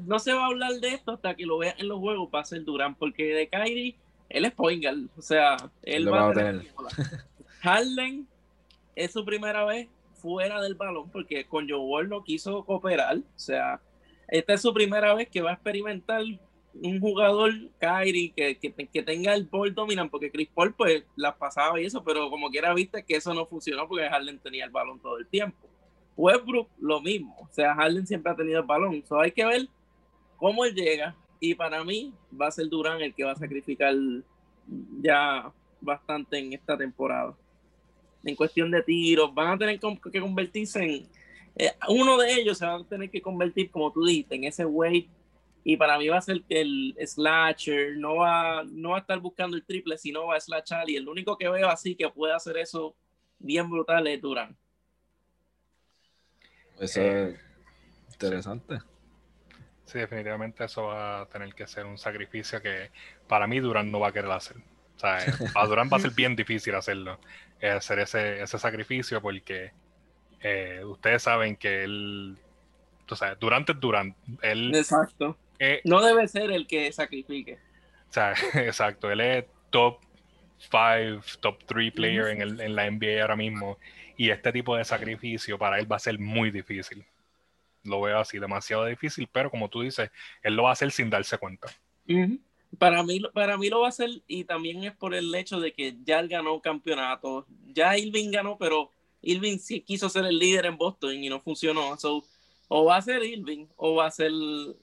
No 0.00 0.18
se 0.18 0.32
va 0.32 0.42
a 0.42 0.46
hablar 0.46 0.72
de 0.80 0.94
esto 0.94 1.12
hasta 1.12 1.36
que 1.36 1.46
lo 1.46 1.58
vea 1.58 1.76
en 1.78 1.86
los 1.86 2.00
juegos, 2.00 2.28
va 2.34 2.40
a 2.40 2.44
ser 2.44 2.64
Durán, 2.64 2.96
porque 2.96 3.26
de 3.26 3.48
Kyrie, 3.48 3.94
él 4.28 4.44
es 4.44 4.52
Poingal. 4.52 5.08
O 5.16 5.22
sea, 5.22 5.56
él 5.82 6.12
va 6.12 6.30
a 6.30 6.32
tener. 6.32 6.66
Harden 7.62 8.26
es 8.94 9.12
su 9.12 9.24
primera 9.24 9.64
vez 9.64 9.88
fuera 10.14 10.60
del 10.60 10.74
balón, 10.74 11.10
porque 11.10 11.46
con 11.46 11.68
Joe 11.68 11.78
Wall 11.78 12.08
no 12.08 12.24
quiso 12.24 12.64
cooperar. 12.64 13.18
O 13.18 13.38
sea, 13.38 13.80
esta 14.28 14.54
es 14.54 14.62
su 14.62 14.72
primera 14.72 15.14
vez 15.14 15.28
que 15.28 15.42
va 15.42 15.50
a 15.50 15.54
experimentar 15.54 16.22
un 16.82 17.00
jugador, 17.00 17.52
Kyrie, 17.78 18.32
que, 18.34 18.58
que, 18.58 19.02
tenga 19.02 19.34
el 19.34 19.44
ball 19.44 19.74
dominant, 19.74 20.10
porque 20.10 20.30
Chris 20.30 20.48
Paul 20.54 20.74
pues 20.74 21.04
las 21.16 21.34
pasaba 21.36 21.80
y 21.80 21.86
eso, 21.86 22.04
pero 22.04 22.28
como 22.28 22.50
quiera 22.50 22.74
viste 22.74 23.02
que 23.02 23.16
eso 23.16 23.32
no 23.32 23.46
funcionó 23.46 23.88
porque 23.88 24.08
Harden 24.08 24.38
tenía 24.40 24.64
el 24.64 24.70
balón 24.70 25.00
todo 25.00 25.18
el 25.18 25.26
tiempo. 25.26 25.68
Westbrook 26.16 26.68
lo 26.78 27.00
mismo, 27.00 27.34
o 27.40 27.48
sea, 27.52 27.74
Harden 27.74 28.06
siempre 28.06 28.32
ha 28.32 28.36
tenido 28.36 28.60
el 28.60 28.66
balón, 28.66 29.02
so 29.06 29.20
hay 29.20 29.32
que 29.32 29.44
ver 29.44 29.68
cómo 30.36 30.64
él 30.64 30.74
llega 30.74 31.16
y 31.40 31.54
para 31.54 31.84
mí 31.84 32.12
va 32.38 32.48
a 32.48 32.50
ser 32.50 32.68
Durán 32.68 33.00
el 33.00 33.14
que 33.14 33.24
va 33.24 33.32
a 33.32 33.36
sacrificar 33.36 33.94
ya 35.00 35.52
bastante 35.80 36.38
en 36.38 36.52
esta 36.52 36.76
temporada. 36.76 37.34
En 38.24 38.34
cuestión 38.34 38.70
de 38.70 38.82
tiros, 38.82 39.32
van 39.34 39.54
a 39.54 39.58
tener 39.58 39.78
que 39.78 40.20
convertirse 40.20 40.82
en... 40.82 41.06
Eh, 41.58 41.72
uno 41.88 42.18
de 42.18 42.34
ellos 42.34 42.58
se 42.58 42.66
va 42.66 42.74
a 42.74 42.84
tener 42.84 43.10
que 43.10 43.22
convertir, 43.22 43.70
como 43.70 43.90
tú 43.90 44.04
dijiste, 44.04 44.34
en 44.34 44.44
ese 44.44 44.66
weight 44.66 45.08
y 45.68 45.76
para 45.76 45.98
mí 45.98 46.06
va 46.06 46.18
a 46.18 46.22
ser 46.22 46.44
el 46.48 46.94
slasher, 47.04 47.96
no 47.96 48.14
va, 48.18 48.62
no 48.62 48.90
va 48.90 48.98
a 48.98 49.00
estar 49.00 49.18
buscando 49.18 49.56
el 49.56 49.64
triple, 49.64 49.98
sino 49.98 50.28
va 50.28 50.36
a 50.36 50.40
slashar. 50.40 50.88
Y 50.88 50.94
el 50.94 51.08
único 51.08 51.36
que 51.36 51.48
veo 51.48 51.68
así 51.68 51.96
que 51.96 52.08
puede 52.08 52.32
hacer 52.32 52.56
eso 52.56 52.94
bien 53.40 53.68
brutal 53.68 54.06
es 54.06 54.22
Durán. 54.22 54.56
Eso 56.78 57.00
es 57.00 57.40
interesante. 58.12 58.78
Sí, 59.86 59.98
definitivamente 59.98 60.64
eso 60.64 60.86
va 60.86 61.22
a 61.22 61.26
tener 61.26 61.54
que 61.54 61.66
ser 61.66 61.86
un 61.86 61.96
sacrificio 61.96 62.60
que 62.60 62.90
para 63.26 63.46
mí 63.46 63.60
Durán 63.60 63.90
no 63.90 64.00
va 64.00 64.08
a 64.08 64.12
querer 64.12 64.30
hacer. 64.30 64.56
O 64.96 64.98
sea, 64.98 65.18
para 65.54 65.66
Durán 65.66 65.88
va 65.92 65.96
a 65.96 66.00
ser 66.00 66.10
bien 66.10 66.36
difícil 66.36 66.74
hacerlo, 66.74 67.18
hacer 67.62 68.00
ese, 68.00 68.42
ese 68.42 68.58
sacrificio 68.58 69.22
porque 69.22 69.72
eh, 70.40 70.82
ustedes 70.84 71.22
saben 71.22 71.56
que 71.56 71.84
él, 71.84 72.36
o 73.08 73.16
sea, 73.16 73.34
Durante 73.36 73.72
es 73.72 73.80
Durán. 73.80 74.14
Él, 74.42 74.74
Exacto 74.74 75.38
eh, 75.58 75.80
no 75.84 76.02
debe 76.02 76.28
ser 76.28 76.50
el 76.50 76.66
que 76.66 76.92
sacrifique. 76.92 77.58
O 78.08 78.12
sea, 78.12 78.32
exacto, 78.54 79.10
él 79.10 79.20
es 79.20 79.44
top 79.70 80.00
5, 80.58 81.22
top 81.40 81.64
3 81.66 81.92
player 81.92 82.28
en, 82.28 82.42
el, 82.42 82.60
en 82.60 82.74
la 82.74 82.90
NBA 82.90 83.22
ahora 83.22 83.36
mismo. 83.36 83.78
Y 84.16 84.30
este 84.30 84.52
tipo 84.52 84.76
de 84.76 84.84
sacrificio 84.84 85.58
para 85.58 85.78
él 85.78 85.90
va 85.90 85.96
a 85.96 86.00
ser 86.00 86.18
muy 86.18 86.50
difícil. 86.50 87.04
Lo 87.86 88.00
veo 88.00 88.18
así, 88.18 88.38
demasiado 88.38 88.84
difícil, 88.84 89.28
pero 89.30 89.50
como 89.50 89.68
tú 89.68 89.82
dices, 89.82 90.10
él 90.42 90.54
lo 90.54 90.64
va 90.64 90.70
a 90.70 90.72
hacer 90.72 90.90
sin 90.90 91.10
darse 91.10 91.38
cuenta. 91.38 91.68
Para 92.78 93.02
mí, 93.02 93.22
para 93.32 93.56
mí 93.56 93.70
lo 93.70 93.80
va 93.80 93.86
a 93.86 93.90
hacer 93.90 94.10
y 94.26 94.44
también 94.44 94.84
es 94.84 94.94
por 94.94 95.14
el 95.14 95.34
hecho 95.34 95.60
de 95.60 95.72
que 95.72 95.96
ya 96.04 96.20
él 96.20 96.28
ganó 96.28 96.60
campeonato. 96.60 97.46
Ya 97.72 97.96
Irving 97.96 98.30
ganó, 98.30 98.58
pero 98.58 98.90
Irving 99.22 99.58
sí 99.58 99.80
quiso 99.80 100.08
ser 100.08 100.24
el 100.26 100.38
líder 100.38 100.66
en 100.66 100.76
Boston 100.76 101.22
y 101.22 101.28
no 101.28 101.40
funcionó. 101.40 101.96
So, 101.96 102.24
o 102.68 102.84
va 102.84 102.96
a 102.96 103.02
ser 103.02 103.22
Irving 103.22 103.66
o 103.76 103.94
va 103.94 104.06
a 104.06 104.10
ser 104.10 104.32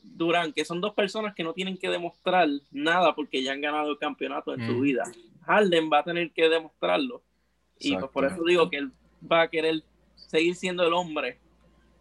Durán, 0.02 0.54
que 0.54 0.66
son 0.66 0.80
dos 0.82 0.94
personas 0.94 1.36
que 1.36 1.44
no 1.44 1.54
tienen 1.54 1.78
que 1.78 1.90
demostrar 1.90 2.48
nada 2.72 3.14
porque 3.14 3.44
ya 3.44 3.52
han 3.52 3.62
ganado 3.62 3.92
el 3.92 3.98
campeonato 3.98 4.54
en 4.54 4.66
su 4.66 4.80
vida. 4.80 5.04
Harden 5.46 5.90
va 5.92 6.00
a 6.00 6.04
tener 6.04 6.32
que 6.32 6.48
demostrarlo. 6.48 7.22
Y 7.80 7.96
pues 7.98 8.12
por 8.12 8.26
eso 8.26 8.44
digo 8.44 8.70
que 8.70 8.78
él 8.78 8.92
va 9.30 9.42
a 9.42 9.50
querer 9.50 9.84
seguir 10.16 10.56
siendo 10.56 10.86
el 10.88 10.94
hombre 10.94 11.38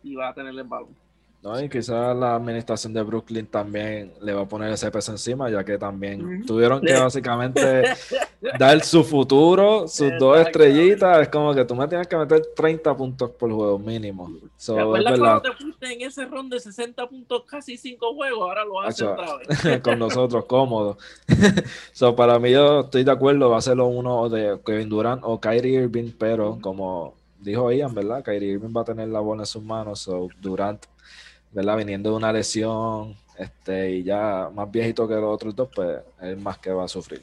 y 0.02 0.14
va 0.14 0.28
a 0.28 0.34
tener 0.34 0.54
el 0.54 0.64
balón. 0.64 1.02
No, 1.42 1.60
y 1.60 1.68
quizás 1.68 2.16
la 2.16 2.36
administración 2.36 2.92
de 2.92 3.02
Brooklyn 3.02 3.46
también 3.46 4.12
le 4.22 4.32
va 4.32 4.42
a 4.42 4.48
poner 4.48 4.72
ese 4.72 4.88
peso 4.92 5.10
encima, 5.10 5.50
ya 5.50 5.64
que 5.64 5.76
también 5.76 6.46
tuvieron 6.46 6.80
que 6.80 6.92
básicamente 7.00 7.82
dar 8.60 8.80
su 8.82 9.02
futuro, 9.02 9.88
sus 9.88 10.12
dos 10.20 10.38
estrellitas. 10.38 11.22
Es 11.22 11.28
como 11.30 11.52
que 11.52 11.64
tú 11.64 11.74
me 11.74 11.88
tienes 11.88 12.06
que 12.06 12.16
meter 12.16 12.42
30 12.54 12.96
puntos 12.96 13.30
por 13.30 13.50
juego 13.50 13.76
mínimo. 13.76 14.30
So, 14.56 14.76
¿Te 14.76 14.80
acuerdas 14.82 15.18
cuando 15.18 15.42
te 15.42 15.52
fuiste 15.54 15.92
en 15.92 16.00
ese 16.02 16.24
ron 16.26 16.48
de 16.48 16.60
60 16.60 17.08
puntos, 17.08 17.42
casi 17.44 17.76
5 17.76 18.14
juegos? 18.14 18.42
Ahora 18.42 18.64
lo 18.64 18.80
hace 18.80 19.04
otra 19.04 19.38
vez. 19.38 19.80
con 19.82 19.98
nosotros, 19.98 20.44
cómodo. 20.44 20.96
so, 21.90 22.14
para 22.14 22.38
mí, 22.38 22.52
yo 22.52 22.82
estoy 22.82 23.02
de 23.02 23.10
acuerdo, 23.10 23.50
va 23.50 23.58
a 23.58 23.62
ser 23.62 23.80
uno 23.80 24.28
de 24.28 24.60
Kevin 24.64 24.88
Durant 24.88 25.22
o 25.24 25.40
Kyrie 25.40 25.82
Irving, 25.82 26.12
pero 26.16 26.60
como 26.62 27.20
dijo 27.42 27.70
Ian, 27.72 27.94
¿verdad? 27.94 28.24
Kyrie 28.24 28.52
Irving 28.52 28.72
va 28.74 28.82
a 28.82 28.84
tener 28.84 29.08
la 29.08 29.20
bola 29.20 29.42
en 29.42 29.46
sus 29.46 29.62
manos, 29.62 30.00
so 30.00 30.28
Durant, 30.40 30.84
¿verdad? 31.50 31.76
Viniendo 31.76 32.10
de 32.10 32.16
una 32.16 32.32
lesión, 32.32 33.16
este, 33.36 33.90
y 33.90 34.02
ya 34.04 34.50
más 34.54 34.70
viejito 34.70 35.08
que 35.08 35.14
los 35.14 35.34
otros 35.34 35.54
dos, 35.54 35.68
pues 35.74 36.00
es 36.20 36.38
más 36.38 36.58
que 36.58 36.70
va 36.70 36.84
a 36.84 36.88
sufrir. 36.88 37.22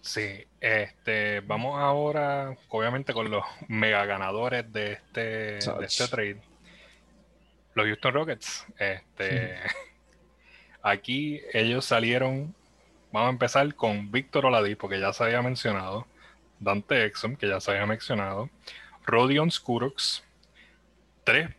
Sí, 0.00 0.44
este, 0.60 1.40
vamos 1.40 1.78
ahora, 1.78 2.56
obviamente, 2.68 3.12
con 3.12 3.30
los 3.30 3.44
mega 3.68 4.04
ganadores 4.06 4.72
de 4.72 4.92
este, 4.92 5.20
de 5.20 5.84
este 5.86 6.08
trade. 6.08 6.40
Los 7.74 7.86
Houston 7.86 8.14
Rockets. 8.14 8.66
Este, 8.78 9.56
aquí 10.82 11.40
ellos 11.52 11.84
salieron. 11.84 12.54
Vamos 13.12 13.28
a 13.28 13.32
empezar 13.32 13.74
con 13.74 14.10
Víctor 14.10 14.46
Oladipo, 14.46 14.88
que 14.88 15.00
ya 15.00 15.12
se 15.12 15.24
había 15.24 15.42
mencionado. 15.42 16.06
Dante 16.60 17.04
Exum, 17.04 17.36
que 17.36 17.48
ya 17.48 17.60
se 17.60 17.72
había 17.72 17.86
mencionado. 17.86 18.48
Rodion 19.04 19.50
Skurox. 19.50 20.22
Tres 21.24 21.50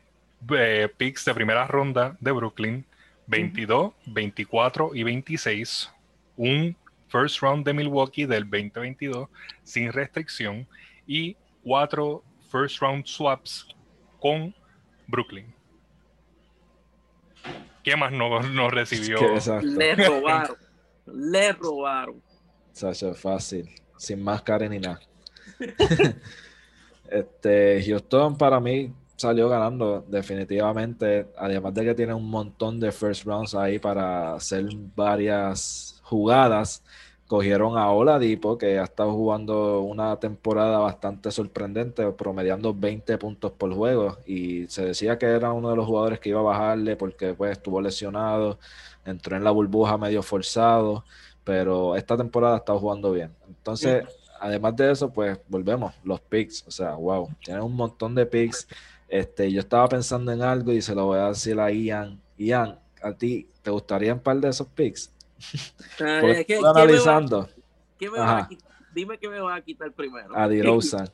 eh, 0.55 0.89
picks 0.95 1.25
de 1.25 1.33
primera 1.33 1.67
ronda 1.67 2.15
de 2.19 2.31
Brooklyn. 2.31 2.85
22, 3.27 3.93
24 4.07 4.91
y 4.93 5.03
26. 5.03 5.91
Un 6.37 6.75
first 7.07 7.41
round 7.41 7.65
de 7.65 7.73
Milwaukee 7.73 8.25
del 8.25 8.43
2022 8.43 9.27
sin 9.63 9.91
restricción 9.91 10.67
y 11.05 11.35
cuatro 11.63 12.23
first 12.51 12.81
round 12.81 13.05
swaps 13.05 13.67
con 14.19 14.53
Brooklyn. 15.07 15.53
¿Qué 17.83 17.95
más 17.95 18.11
no, 18.11 18.41
no 18.41 18.69
recibió? 18.69 19.19
Le 19.61 19.95
robaron. 19.95 20.57
Le 21.07 21.51
robaron. 21.53 22.21
Sacha, 22.71 23.13
fácil. 23.13 23.69
Sin 24.01 24.23
máscara 24.23 24.67
ni 24.67 24.79
nada. 24.79 24.99
este, 27.11 27.83
Houston 27.85 28.35
para 28.35 28.59
mí 28.59 28.91
salió 29.15 29.47
ganando 29.47 30.03
definitivamente. 30.07 31.27
Además 31.37 31.75
de 31.75 31.85
que 31.85 31.93
tiene 31.93 32.15
un 32.15 32.27
montón 32.27 32.79
de 32.79 32.91
first 32.91 33.25
rounds 33.25 33.53
ahí 33.53 33.77
para 33.77 34.33
hacer 34.33 34.65
varias 34.95 36.01
jugadas. 36.01 36.83
Cogieron 37.27 37.77
a 37.77 37.91
Oladipo, 37.91 38.57
que 38.57 38.79
ha 38.79 38.85
estado 38.85 39.13
jugando 39.13 39.81
una 39.81 40.19
temporada 40.19 40.79
bastante 40.79 41.29
sorprendente, 41.29 42.11
promediando 42.13 42.73
20 42.73 43.19
puntos 43.19 43.51
por 43.51 43.71
juego. 43.75 44.17
Y 44.25 44.67
se 44.67 44.83
decía 44.83 45.19
que 45.19 45.27
era 45.27 45.51
uno 45.51 45.69
de 45.69 45.75
los 45.75 45.85
jugadores 45.85 46.19
que 46.19 46.29
iba 46.29 46.39
a 46.39 46.43
bajarle 46.43 46.95
porque 46.95 47.35
pues, 47.35 47.51
estuvo 47.51 47.79
lesionado, 47.79 48.57
entró 49.05 49.37
en 49.37 49.43
la 49.43 49.51
burbuja 49.51 49.97
medio 49.99 50.23
forzado, 50.23 51.05
pero 51.43 51.95
esta 51.95 52.17
temporada 52.17 52.55
ha 52.55 52.57
estado 52.57 52.79
jugando 52.79 53.11
bien. 53.11 53.33
Entonces, 53.47 54.03
además 54.39 54.75
de 54.75 54.91
eso, 54.91 55.11
pues 55.11 55.39
volvemos, 55.47 55.93
los 56.03 56.19
picks. 56.21 56.65
O 56.67 56.71
sea, 56.71 56.93
wow, 56.95 57.29
tienen 57.43 57.63
un 57.63 57.75
montón 57.75 58.15
de 58.15 58.25
picks. 58.25 58.67
Este, 59.07 59.51
yo 59.51 59.59
estaba 59.59 59.87
pensando 59.87 60.31
en 60.31 60.41
algo 60.41 60.71
y 60.71 60.81
se 60.81 60.95
lo 60.95 61.05
voy 61.05 61.19
a 61.19 61.27
decir 61.27 61.59
a 61.59 61.71
Ian. 61.71 62.19
Ian, 62.37 62.79
¿a 63.01 63.13
ti 63.13 63.49
te 63.61 63.71
gustaría 63.71 64.13
un 64.13 64.19
par 64.19 64.37
de 64.37 64.49
esos 64.49 64.67
picks? 64.67 65.11
¿Qué, 65.97 66.59
analizando. 66.63 67.49
Dime 68.93 69.17
qué 69.17 69.29
me 69.29 69.39
va 69.39 69.55
a 69.55 69.61
quitar 69.61 69.91
primero. 69.91 70.35
A 70.35 70.47
Rosa. 70.63 71.05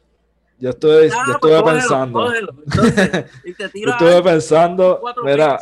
Yo 0.60 0.72
estuve, 0.72 1.12
ah, 1.14 1.26
yo 1.28 1.40
pues 1.40 1.54
estuve 1.54 1.64
pensando. 1.64 2.34
yo 3.76 3.92
estuve 3.92 4.24
pensando, 4.24 5.02
mira. 5.24 5.60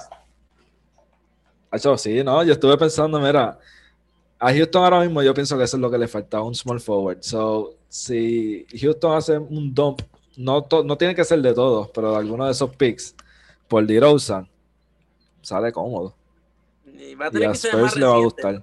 Sí, 1.97 2.23
no, 2.23 2.41
yo 2.43 2.53
estuve 2.53 2.77
pensando, 2.77 3.19
mira, 3.19 3.59
a 4.45 4.53
Houston 4.53 4.83
ahora 4.83 4.99
mismo 5.01 5.23
yo 5.23 5.33
pienso 5.33 5.57
que 5.57 5.63
eso 5.63 5.77
es 5.77 5.81
lo 5.81 5.89
que 5.89 5.97
le 5.97 6.07
falta, 6.07 6.39
un 6.41 6.53
small 6.53 6.79
forward. 6.79 7.17
So, 7.21 7.77
si 7.89 8.67
Houston 8.79 9.17
hace 9.17 9.39
un 9.39 9.73
dump, 9.73 10.01
no, 10.37 10.67
no 10.83 10.97
tiene 10.97 11.15
que 11.15 11.23
ser 11.23 11.41
de 11.41 11.51
todos, 11.51 11.89
pero 11.89 12.11
de 12.11 12.17
alguno 12.17 12.45
de 12.45 12.51
esos 12.51 12.75
picks, 12.75 13.15
por 13.67 13.83
DeRozan, 13.87 14.47
sale 15.41 15.71
cómodo. 15.71 16.15
Y 16.85 17.15
va 17.15 17.25
a 17.25 17.31
tener 17.31 17.51
que 17.53 17.57
ser 17.57 17.75
más 17.75 17.95
le 17.95 18.05
va 18.05 18.15
a 18.15 18.19
gustar. 18.19 18.61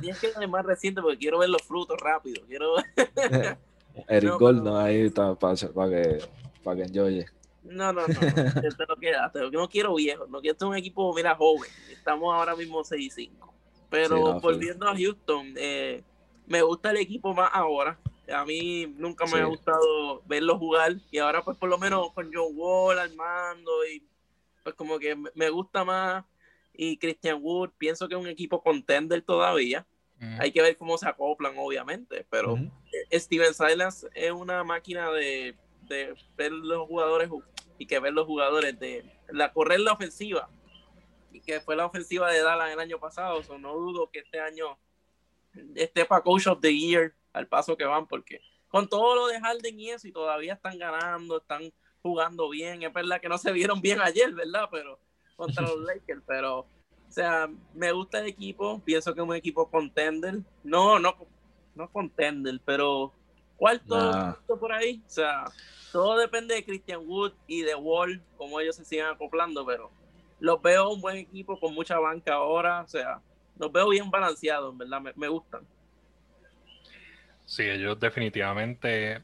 Tienes 0.00 0.20
que 0.20 0.30
ser 0.30 0.46
más 0.46 0.64
reciente 0.64 1.02
porque 1.02 1.18
quiero 1.18 1.40
ver 1.40 1.48
los 1.48 1.62
frutos 1.62 1.96
rápido. 2.00 2.42
Quiero 2.46 2.76
Eric 4.08 4.38
Gordon 4.38 4.76
ahí 4.76 5.06
está 5.06 5.34
para, 5.34 5.56
que 5.56 6.18
para 6.62 6.76
que 6.76 6.82
enjoye. 6.84 7.26
No, 7.64 7.92
no, 7.92 8.06
no. 8.06 8.14
Te 8.14 8.86
lo 8.88 8.96
quedaste. 8.96 9.50
No 9.50 9.68
quiero 9.68 9.94
viejo. 9.94 10.26
No 10.28 10.40
quiero 10.40 10.68
un 10.68 10.76
equipo, 10.76 11.12
mira, 11.14 11.34
joven. 11.34 11.70
Estamos 11.90 12.32
ahora 12.32 12.54
mismo 12.54 12.84
6 12.84 13.04
y 13.04 13.10
5. 13.10 13.50
Pero 13.90 14.40
volviendo 14.40 14.88
a 14.88 14.96
Houston, 14.96 15.54
eh, 15.56 16.02
me 16.46 16.62
gusta 16.62 16.90
el 16.90 16.98
equipo 16.98 17.34
más 17.34 17.50
ahora. 17.52 17.98
A 18.32 18.44
mí 18.44 18.86
nunca 18.96 19.26
me 19.26 19.40
ha 19.40 19.44
gustado 19.44 20.22
verlo 20.26 20.58
jugar. 20.58 20.94
Y 21.10 21.18
ahora, 21.18 21.42
pues, 21.42 21.58
por 21.58 21.68
lo 21.68 21.78
menos 21.78 22.12
con 22.12 22.30
John 22.32 22.52
Wall, 22.54 22.98
Armando, 22.98 23.84
y 23.92 24.06
pues, 24.62 24.74
como 24.76 24.98
que 24.98 25.16
me 25.34 25.50
gusta 25.50 25.84
más 25.84 26.24
y 26.82 26.96
Christian 26.96 27.40
Wood, 27.42 27.70
pienso 27.76 28.08
que 28.08 28.14
es 28.14 28.20
un 28.20 28.26
equipo 28.26 28.62
contender 28.62 29.20
todavía. 29.20 29.86
Hay 30.38 30.52
que 30.52 30.60
ver 30.60 30.76
cómo 30.76 30.98
se 30.98 31.08
acoplan, 31.08 31.54
obviamente, 31.56 32.26
pero 32.28 32.58
Steven 33.10 33.54
Silas 33.54 34.06
es 34.14 34.30
una 34.30 34.64
máquina 34.64 35.10
de, 35.10 35.56
ver 36.36 36.52
los 36.52 36.86
jugadores 36.86 37.30
y 37.78 37.86
que 37.86 37.98
ver 37.98 38.12
los 38.12 38.26
jugadores 38.26 38.78
de 38.78 39.04
la 39.30 39.52
correr 39.52 39.80
la 39.80 39.92
ofensiva 39.92 40.50
que 41.38 41.60
fue 41.60 41.76
la 41.76 41.86
ofensiva 41.86 42.30
de 42.30 42.42
Dallas 42.42 42.72
el 42.72 42.80
año 42.80 42.98
pasado. 42.98 43.40
no 43.58 43.74
dudo 43.74 44.10
que 44.10 44.20
este 44.20 44.40
año 44.40 44.78
esté 45.74 46.04
para 46.04 46.22
Coach 46.22 46.46
of 46.46 46.60
the 46.60 46.76
Year 46.76 47.14
al 47.32 47.46
paso 47.46 47.76
que 47.76 47.84
van, 47.84 48.06
porque 48.06 48.40
con 48.68 48.88
todo 48.88 49.14
lo 49.14 49.26
de 49.28 49.40
Harden 49.40 49.78
y 49.78 49.90
eso, 49.90 50.08
y 50.08 50.12
todavía 50.12 50.54
están 50.54 50.78
ganando, 50.78 51.38
están 51.38 51.72
jugando 52.02 52.48
bien. 52.48 52.82
Es 52.82 52.92
verdad 52.92 53.20
que 53.20 53.28
no 53.28 53.38
se 53.38 53.52
vieron 53.52 53.80
bien 53.80 54.00
ayer, 54.00 54.32
¿verdad? 54.32 54.68
Pero 54.70 54.98
contra 55.36 55.62
los 55.62 55.80
Lakers, 55.86 56.22
pero, 56.26 56.60
o 56.60 56.66
sea, 57.08 57.48
me 57.74 57.92
gusta 57.92 58.20
el 58.20 58.26
equipo, 58.26 58.80
pienso 58.84 59.14
que 59.14 59.20
es 59.20 59.26
un 59.26 59.34
equipo 59.34 59.70
contender, 59.70 60.40
no, 60.62 60.98
no, 60.98 61.16
no 61.74 61.90
contender, 61.90 62.60
pero 62.64 63.12
cuarto 63.56 64.38
por 64.58 64.72
ahí, 64.72 65.02
o 65.06 65.10
sea, 65.10 65.44
todo 65.92 66.16
depende 66.16 66.54
de 66.54 66.64
Christian 66.64 67.06
Wood 67.06 67.32
y 67.46 67.62
de 67.62 67.74
Wall, 67.74 68.22
cómo 68.36 68.60
ellos 68.60 68.76
se 68.76 68.84
sigan 68.84 69.14
acoplando, 69.14 69.66
pero 69.66 69.90
los 70.40 70.60
veo 70.60 70.90
un 70.90 71.00
buen 71.00 71.16
equipo 71.16 71.58
con 71.58 71.74
mucha 71.74 71.98
banca 71.98 72.34
ahora, 72.34 72.82
o 72.82 72.88
sea, 72.88 73.20
los 73.58 73.70
veo 73.70 73.88
bien 73.90 74.10
balanceados, 74.10 74.76
¿verdad? 74.76 75.00
Me, 75.00 75.12
me 75.14 75.28
gustan. 75.28 75.66
Sí, 77.44 77.62
ellos 77.62 77.98
definitivamente 77.98 79.22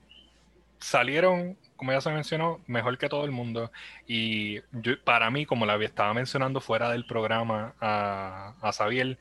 salieron 0.79 1.57
como 1.77 1.93
ya 1.93 2.01
se 2.01 2.11
mencionó, 2.11 2.61
mejor 2.67 2.99
que 2.99 3.09
todo 3.09 3.25
el 3.25 3.31
mundo. 3.31 3.71
Y 4.07 4.61
para 5.05 5.31
mí, 5.31 5.47
como 5.47 5.67
la 5.67 5.77
estaba 5.85 6.13
mencionando 6.15 6.61
fuera 6.61 6.91
del 6.91 7.07
programa 7.07 7.75
a, 7.81 8.55
a 8.61 8.73
Xavier, 8.73 9.19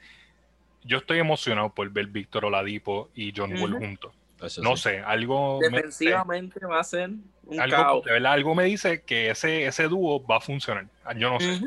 yo 0.83 0.97
estoy 0.99 1.19
emocionado 1.19 1.73
por 1.73 1.89
ver 1.89 2.07
Víctor 2.07 2.45
Oladipo 2.45 3.09
y 3.13 3.33
John 3.35 3.53
Wall 3.59 3.73
juntos. 3.73 4.13
no 4.61 4.77
sé, 4.77 4.99
algo. 4.99 5.59
Defensivamente 5.61 6.65
va 6.65 6.79
a 6.79 6.83
ser 6.83 7.11
un 7.45 7.59
algo, 7.59 8.01
De 8.05 8.13
verdad, 8.13 8.33
algo 8.33 8.55
me 8.55 8.63
dice 8.63 9.03
que 9.03 9.29
ese, 9.29 9.65
ese 9.65 9.87
dúo 9.87 10.25
va 10.25 10.37
a 10.37 10.41
funcionar. 10.41 10.87
Yo 11.17 11.29
no 11.29 11.39
sé. 11.39 11.61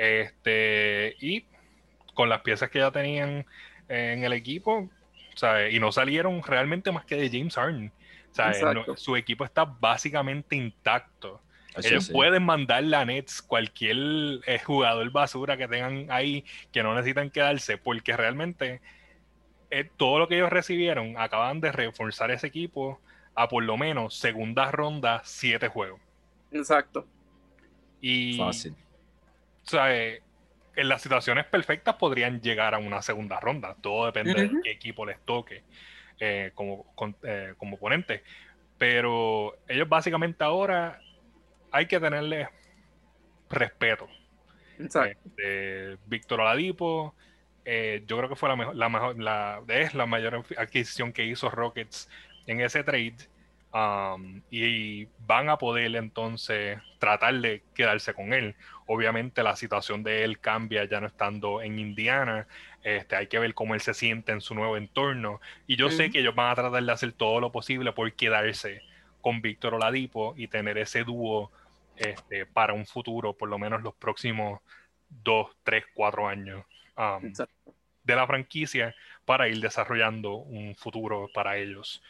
Este, 0.00 1.14
y 1.20 1.44
con 2.14 2.30
las 2.30 2.40
piezas 2.40 2.70
que 2.70 2.78
ya 2.78 2.90
tenían 2.90 3.44
en 3.88 4.24
el 4.24 4.32
equipo, 4.32 4.88
y 5.70 5.78
no 5.78 5.92
salieron 5.92 6.42
realmente 6.42 6.90
más 6.90 7.04
que 7.04 7.16
de 7.16 7.28
James 7.28 7.54
Harden 7.54 7.92
su 8.96 9.16
equipo 9.16 9.44
está 9.44 9.64
básicamente 9.64 10.56
intacto. 10.56 11.40
Ellos 11.82 12.10
pueden 12.10 12.44
mandarle 12.44 12.96
a 12.96 13.04
Nets 13.04 13.42
cualquier 13.42 13.96
eh, 14.46 14.58
jugador 14.64 15.10
basura 15.10 15.56
que 15.56 15.68
tengan 15.68 16.06
ahí 16.10 16.44
que 16.72 16.82
no 16.82 16.94
necesitan 16.94 17.30
quedarse, 17.30 17.78
porque 17.78 18.16
realmente 18.16 18.80
eh, 19.70 19.88
todo 19.96 20.18
lo 20.18 20.28
que 20.28 20.36
ellos 20.36 20.50
recibieron 20.50 21.16
acaban 21.16 21.60
de 21.60 21.70
reforzar 21.70 22.30
ese 22.30 22.48
equipo 22.48 23.00
a 23.34 23.48
por 23.48 23.62
lo 23.62 23.76
menos 23.76 24.16
segunda 24.16 24.70
ronda, 24.70 25.22
siete 25.24 25.68
juegos. 25.68 26.00
Exacto. 26.50 27.06
Y, 28.00 28.36
Fácil. 28.36 28.74
En 29.74 30.88
las 30.88 31.02
situaciones 31.02 31.46
perfectas 31.46 31.96
podrían 31.96 32.40
llegar 32.40 32.74
a 32.74 32.78
una 32.78 33.02
segunda 33.02 33.40
ronda. 33.40 33.76
Todo 33.80 34.06
depende 34.06 34.34
de 34.34 34.50
qué 34.62 34.70
equipo 34.70 35.04
les 35.06 35.20
toque. 35.20 35.62
Eh, 36.22 36.50
como, 36.54 36.84
eh, 37.22 37.54
como 37.56 37.76
oponente. 37.76 38.22
Pero 38.76 39.56
ellos 39.66 39.88
básicamente 39.88 40.44
ahora 40.44 41.00
hay 41.72 41.86
que 41.86 41.98
tenerle 41.98 42.46
respeto. 43.48 44.06
Este, 44.78 45.96
Víctor 46.06 46.42
Oladipo, 46.42 47.14
eh, 47.64 48.04
yo 48.06 48.18
creo 48.18 48.28
que 48.28 48.36
fue 48.36 48.50
la 48.50 48.56
mejor, 48.56 48.76
la 48.76 48.88
mejor, 48.90 49.18
la, 49.18 49.62
es 49.68 49.94
la 49.94 50.04
mayor 50.04 50.44
adquisición 50.58 51.14
que 51.14 51.24
hizo 51.24 51.48
Rockets 51.48 52.10
en 52.46 52.60
ese 52.60 52.84
trade. 52.84 53.16
Um, 53.72 54.42
y 54.50 55.06
van 55.28 55.48
a 55.48 55.56
poder 55.56 55.94
entonces 55.94 56.80
tratar 56.98 57.34
de 57.40 57.62
quedarse 57.72 58.14
con 58.14 58.32
él. 58.32 58.56
Obviamente 58.86 59.44
la 59.44 59.54
situación 59.54 60.02
de 60.02 60.24
él 60.24 60.40
cambia 60.40 60.84
ya 60.86 61.00
no 61.00 61.06
estando 61.06 61.62
en 61.62 61.78
Indiana. 61.78 62.48
Este, 62.82 63.14
hay 63.14 63.28
que 63.28 63.38
ver 63.38 63.54
cómo 63.54 63.74
él 63.74 63.80
se 63.80 63.94
siente 63.94 64.32
en 64.32 64.40
su 64.40 64.56
nuevo 64.56 64.76
entorno. 64.76 65.40
Y 65.68 65.76
yo 65.76 65.90
sé 65.90 66.10
que 66.10 66.18
ellos 66.18 66.34
van 66.34 66.50
a 66.50 66.54
tratar 66.56 66.82
de 66.82 66.92
hacer 66.92 67.12
todo 67.12 67.38
lo 67.40 67.52
posible 67.52 67.92
por 67.92 68.12
quedarse 68.12 68.82
con 69.20 69.40
Víctor 69.40 69.74
Oladipo 69.74 70.34
y 70.36 70.48
tener 70.48 70.76
ese 70.78 71.04
dúo 71.04 71.52
este, 71.96 72.46
para 72.46 72.72
un 72.72 72.86
futuro, 72.86 73.34
por 73.34 73.48
lo 73.48 73.58
menos 73.58 73.82
los 73.82 73.94
próximos 73.94 74.60
dos, 75.08 75.48
tres, 75.62 75.84
cuatro 75.94 76.26
años 76.26 76.64
um, 76.96 77.32
de 78.02 78.16
la 78.16 78.26
franquicia 78.26 78.94
para 79.24 79.48
ir 79.48 79.60
desarrollando 79.60 80.34
un 80.34 80.74
futuro 80.74 81.28
para 81.32 81.56
ellos. 81.56 82.02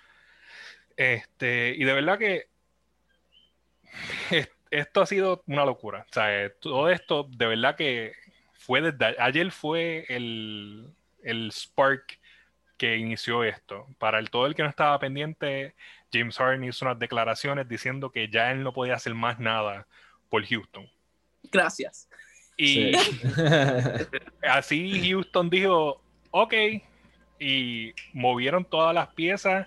Este, 1.00 1.74
y 1.78 1.84
de 1.84 1.94
verdad 1.94 2.18
que 2.18 2.48
esto 4.70 5.00
ha 5.00 5.06
sido 5.06 5.42
una 5.46 5.64
locura. 5.64 6.04
O 6.06 6.12
sea, 6.12 6.44
eh, 6.44 6.50
todo 6.60 6.90
esto 6.90 7.26
de 7.30 7.46
verdad 7.46 7.74
que 7.74 8.12
fue 8.52 8.82
desde 8.82 9.16
ayer 9.18 9.50
fue 9.50 10.04
el, 10.10 10.92
el 11.22 11.50
spark 11.52 12.18
que 12.76 12.98
inició 12.98 13.44
esto. 13.44 13.86
Para 13.98 14.18
el, 14.18 14.28
todo 14.28 14.44
el 14.44 14.54
que 14.54 14.62
no 14.62 14.68
estaba 14.68 14.98
pendiente, 14.98 15.74
James 16.12 16.36
Harden 16.36 16.64
hizo 16.64 16.84
unas 16.84 16.98
declaraciones 16.98 17.66
diciendo 17.66 18.10
que 18.10 18.28
ya 18.28 18.50
él 18.50 18.62
no 18.62 18.74
podía 18.74 18.96
hacer 18.96 19.14
más 19.14 19.40
nada 19.40 19.86
por 20.28 20.44
Houston. 20.44 20.86
Gracias. 21.44 22.10
Y 22.58 22.92
así 24.42 25.08
Houston 25.08 25.48
dijo, 25.48 26.02
ok, 26.30 26.52
y 27.38 27.94
movieron 28.12 28.66
todas 28.66 28.94
las 28.94 29.08
piezas, 29.14 29.66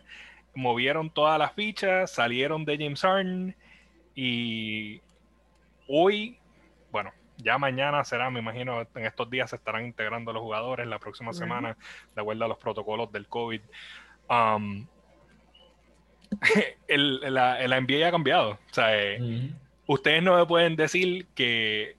movieron 0.56 1.10
todas 1.10 1.40
las 1.40 1.54
fichas, 1.54 2.12
salieron 2.12 2.66
de 2.66 2.78
James 2.78 3.02
Harden 3.02 3.56
y 4.16 5.02
hoy, 5.88 6.38
bueno, 6.92 7.12
ya 7.38 7.58
mañana 7.58 8.04
será, 8.04 8.30
me 8.30 8.40
imagino, 8.40 8.82
en 8.96 9.06
estos 9.06 9.30
días 9.30 9.50
se 9.50 9.56
estarán 9.56 9.86
integrando 9.86 10.32
los 10.34 10.42
jugadores, 10.42 10.88
la 10.88 11.00
próxima 11.00 11.34
semana, 11.34 11.78
de 12.16 12.22
acuerdo 12.22 12.46
a 12.46 12.48
los 12.48 12.58
protocolos 12.58 13.12
del 13.12 13.28
COVID. 13.28 13.62
Um, 14.30 14.88
el, 16.88 17.34
la, 17.34 17.58
NBA 17.82 18.08
ha 18.08 18.12
cambiado. 18.12 18.52
O 18.52 18.74
sea, 18.74 18.98
eh, 18.98 19.52
ustedes 19.88 20.24
no 20.24 20.38
me 20.38 20.46
pueden 20.46 20.76
decir 20.76 21.28
que 21.36 21.96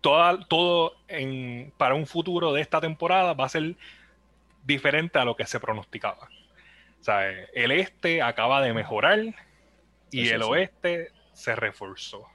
todo 0.00 0.94
en, 1.08 1.72
para 1.76 1.94
un 1.94 2.06
futuro 2.06 2.52
de 2.52 2.60
esta 2.60 2.80
temporada 2.80 3.34
va 3.34 3.46
a 3.46 3.48
ser 3.48 3.76
diferente 4.64 5.18
a 5.18 5.24
lo 5.24 5.36
que 5.36 5.46
se 5.46 5.60
pronosticaba. 5.60 6.28
O 7.00 7.04
sea, 7.04 7.30
el 7.30 7.70
este 7.70 8.22
acaba 8.22 8.60
de 8.60 8.74
mejorar 8.74 9.34
y 10.10 10.28
el 10.28 10.42
oeste 10.42 11.12
se 11.32 11.54
reforzó. 11.54 12.26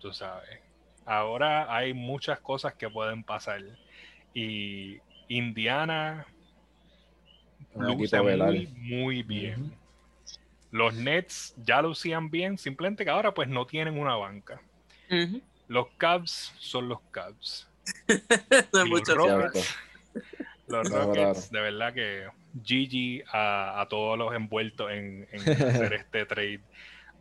Tú 0.00 0.12
sabes. 0.12 0.60
Ahora 1.04 1.74
hay 1.74 1.94
muchas 1.94 2.40
cosas 2.40 2.74
que 2.74 2.90
pueden 2.90 3.22
pasar. 3.22 3.62
Y 4.34 4.98
Indiana 5.28 6.26
luce 7.74 8.20
muy, 8.20 8.66
muy 8.66 9.22
bien. 9.22 9.72
Los 10.70 10.94
Nets 10.94 11.54
ya 11.56 11.80
lucían 11.80 12.30
bien, 12.30 12.58
simplemente 12.58 13.04
que 13.04 13.10
ahora 13.10 13.32
pues 13.32 13.48
no 13.48 13.66
tienen 13.66 13.98
una 13.98 14.16
banca. 14.16 14.60
Los 15.68 15.86
Cubs 15.98 16.52
son 16.58 16.88
los 16.88 17.00
Cubs. 17.12 17.68
los 18.72 19.08
Rockets, 19.08 19.76
los 20.68 20.90
Rockets 20.90 21.50
de 21.50 21.60
verdad 21.60 21.94
que 21.94 22.26
GG 22.54 23.24
a, 23.32 23.86
todos 23.88 24.18
los 24.18 24.34
envueltos 24.34 24.90
en, 24.90 25.26
hacer 25.32 25.92
este 25.94 26.26
trade 26.26 26.60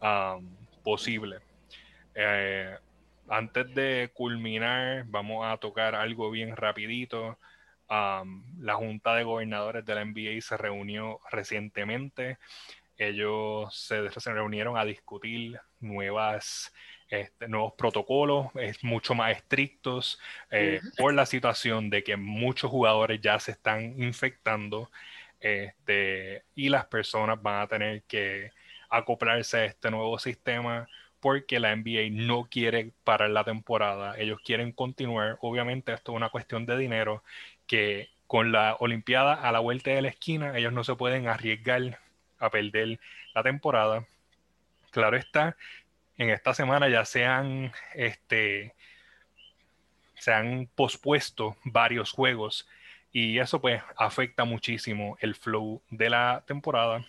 um, 0.01 0.47
posible. 0.83 1.39
Eh, 2.13 2.75
antes 3.27 3.73
de 3.73 4.11
culminar, 4.13 5.05
vamos 5.07 5.45
a 5.45 5.57
tocar 5.57 5.95
algo 5.95 6.31
bien 6.31 6.55
rapidito. 6.55 7.37
Um, 7.89 8.43
la 8.59 8.75
Junta 8.75 9.15
de 9.15 9.23
Gobernadores 9.23 9.85
de 9.85 9.95
la 9.95 10.05
NBA 10.05 10.41
se 10.41 10.57
reunió 10.57 11.19
recientemente. 11.31 12.37
Ellos 12.97 13.75
se, 13.75 14.09
reunieron 14.31 14.77
a 14.77 14.85
discutir 14.85 15.59
nuevas, 15.79 16.73
este, 17.09 17.47
nuevos 17.47 17.73
protocolos, 17.73 18.47
es 18.55 18.83
mucho 18.83 19.13
más 19.13 19.35
estrictos 19.35 20.19
eh, 20.51 20.81
por 20.97 21.13
la 21.13 21.25
situación 21.25 21.89
de 21.89 22.03
que 22.03 22.17
muchos 22.17 22.71
jugadores 22.71 23.21
ya 23.21 23.39
se 23.39 23.51
están 23.51 24.01
infectando 24.01 24.89
este, 25.39 26.43
y 26.55 26.69
las 26.69 26.85
personas 26.85 27.41
van 27.41 27.61
a 27.61 27.67
tener 27.67 28.03
que 28.03 28.51
acoplarse 28.89 29.57
a 29.57 29.65
este 29.65 29.91
nuevo 29.91 30.17
sistema 30.17 30.87
porque 31.19 31.59
la 31.59 31.75
NBA 31.75 32.09
no 32.11 32.47
quiere 32.49 32.91
parar 33.03 33.29
la 33.31 33.43
temporada, 33.43 34.15
ellos 34.17 34.39
quieren 34.43 34.71
continuar. 34.71 35.37
Obviamente 35.41 35.93
esto 35.93 36.11
es 36.11 36.15
una 36.15 36.29
cuestión 36.29 36.65
de 36.65 36.77
dinero 36.77 37.23
que 37.67 38.09
con 38.27 38.51
la 38.51 38.75
Olimpiada 38.79 39.33
a 39.33 39.51
la 39.51 39.59
vuelta 39.59 39.91
de 39.91 40.01
la 40.01 40.09
esquina 40.09 40.57
ellos 40.57 40.73
no 40.73 40.83
se 40.83 40.95
pueden 40.95 41.27
arriesgar 41.27 41.99
a 42.39 42.49
perder 42.49 42.99
la 43.33 43.43
temporada. 43.43 44.05
Claro 44.91 45.17
está, 45.17 45.57
en 46.17 46.29
esta 46.29 46.53
semana 46.53 46.89
ya 46.89 47.05
se 47.05 47.25
han, 47.25 47.71
este, 47.93 48.73
se 50.15 50.33
han 50.33 50.67
pospuesto 50.75 51.57
varios 51.63 52.11
juegos 52.11 52.67
y 53.11 53.39
eso 53.39 53.61
pues 53.61 53.81
afecta 53.97 54.43
muchísimo 54.43 55.17
el 55.21 55.35
flow 55.35 55.81
de 55.89 56.09
la 56.09 56.43
temporada. 56.45 57.05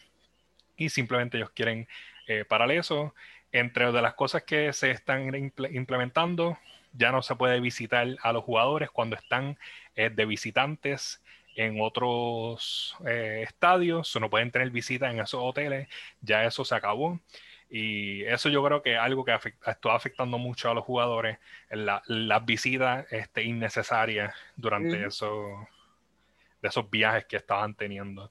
Y 0.76 0.88
simplemente 0.90 1.36
ellos 1.36 1.50
quieren 1.50 1.88
eh, 2.26 2.44
parar 2.44 2.70
eso. 2.70 3.14
Entre 3.52 3.90
de 3.90 4.02
las 4.02 4.14
cosas 4.14 4.42
que 4.42 4.72
se 4.72 4.90
están 4.90 5.34
implementando, 5.72 6.58
ya 6.92 7.12
no 7.12 7.22
se 7.22 7.34
puede 7.34 7.60
visitar 7.60 8.06
a 8.22 8.32
los 8.32 8.44
jugadores 8.44 8.90
cuando 8.90 9.16
están 9.16 9.58
eh, 9.94 10.10
de 10.10 10.26
visitantes 10.26 11.22
en 11.56 11.80
otros 11.80 12.94
eh, 13.06 13.44
estadios, 13.46 14.14
no 14.20 14.28
pueden 14.28 14.50
tener 14.50 14.70
visitas 14.70 15.12
en 15.12 15.20
esos 15.20 15.40
hoteles, 15.42 15.88
ya 16.20 16.44
eso 16.44 16.64
se 16.64 16.74
acabó. 16.74 17.18
Y 17.68 18.22
eso 18.24 18.48
yo 18.48 18.64
creo 18.64 18.82
que 18.82 18.94
es 18.94 18.98
algo 18.98 19.24
que 19.24 19.32
está 19.34 19.94
afectando 19.94 20.38
mucho 20.38 20.70
a 20.70 20.74
los 20.74 20.84
jugadores, 20.84 21.38
las 21.70 22.44
visitas 22.44 23.10
este, 23.10 23.42
innecesarias 23.42 24.34
durante 24.54 25.04
esos, 25.04 25.66
de 26.62 26.68
esos 26.68 26.88
viajes 26.88 27.24
que 27.24 27.36
estaban 27.36 27.74
teniendo 27.74 28.30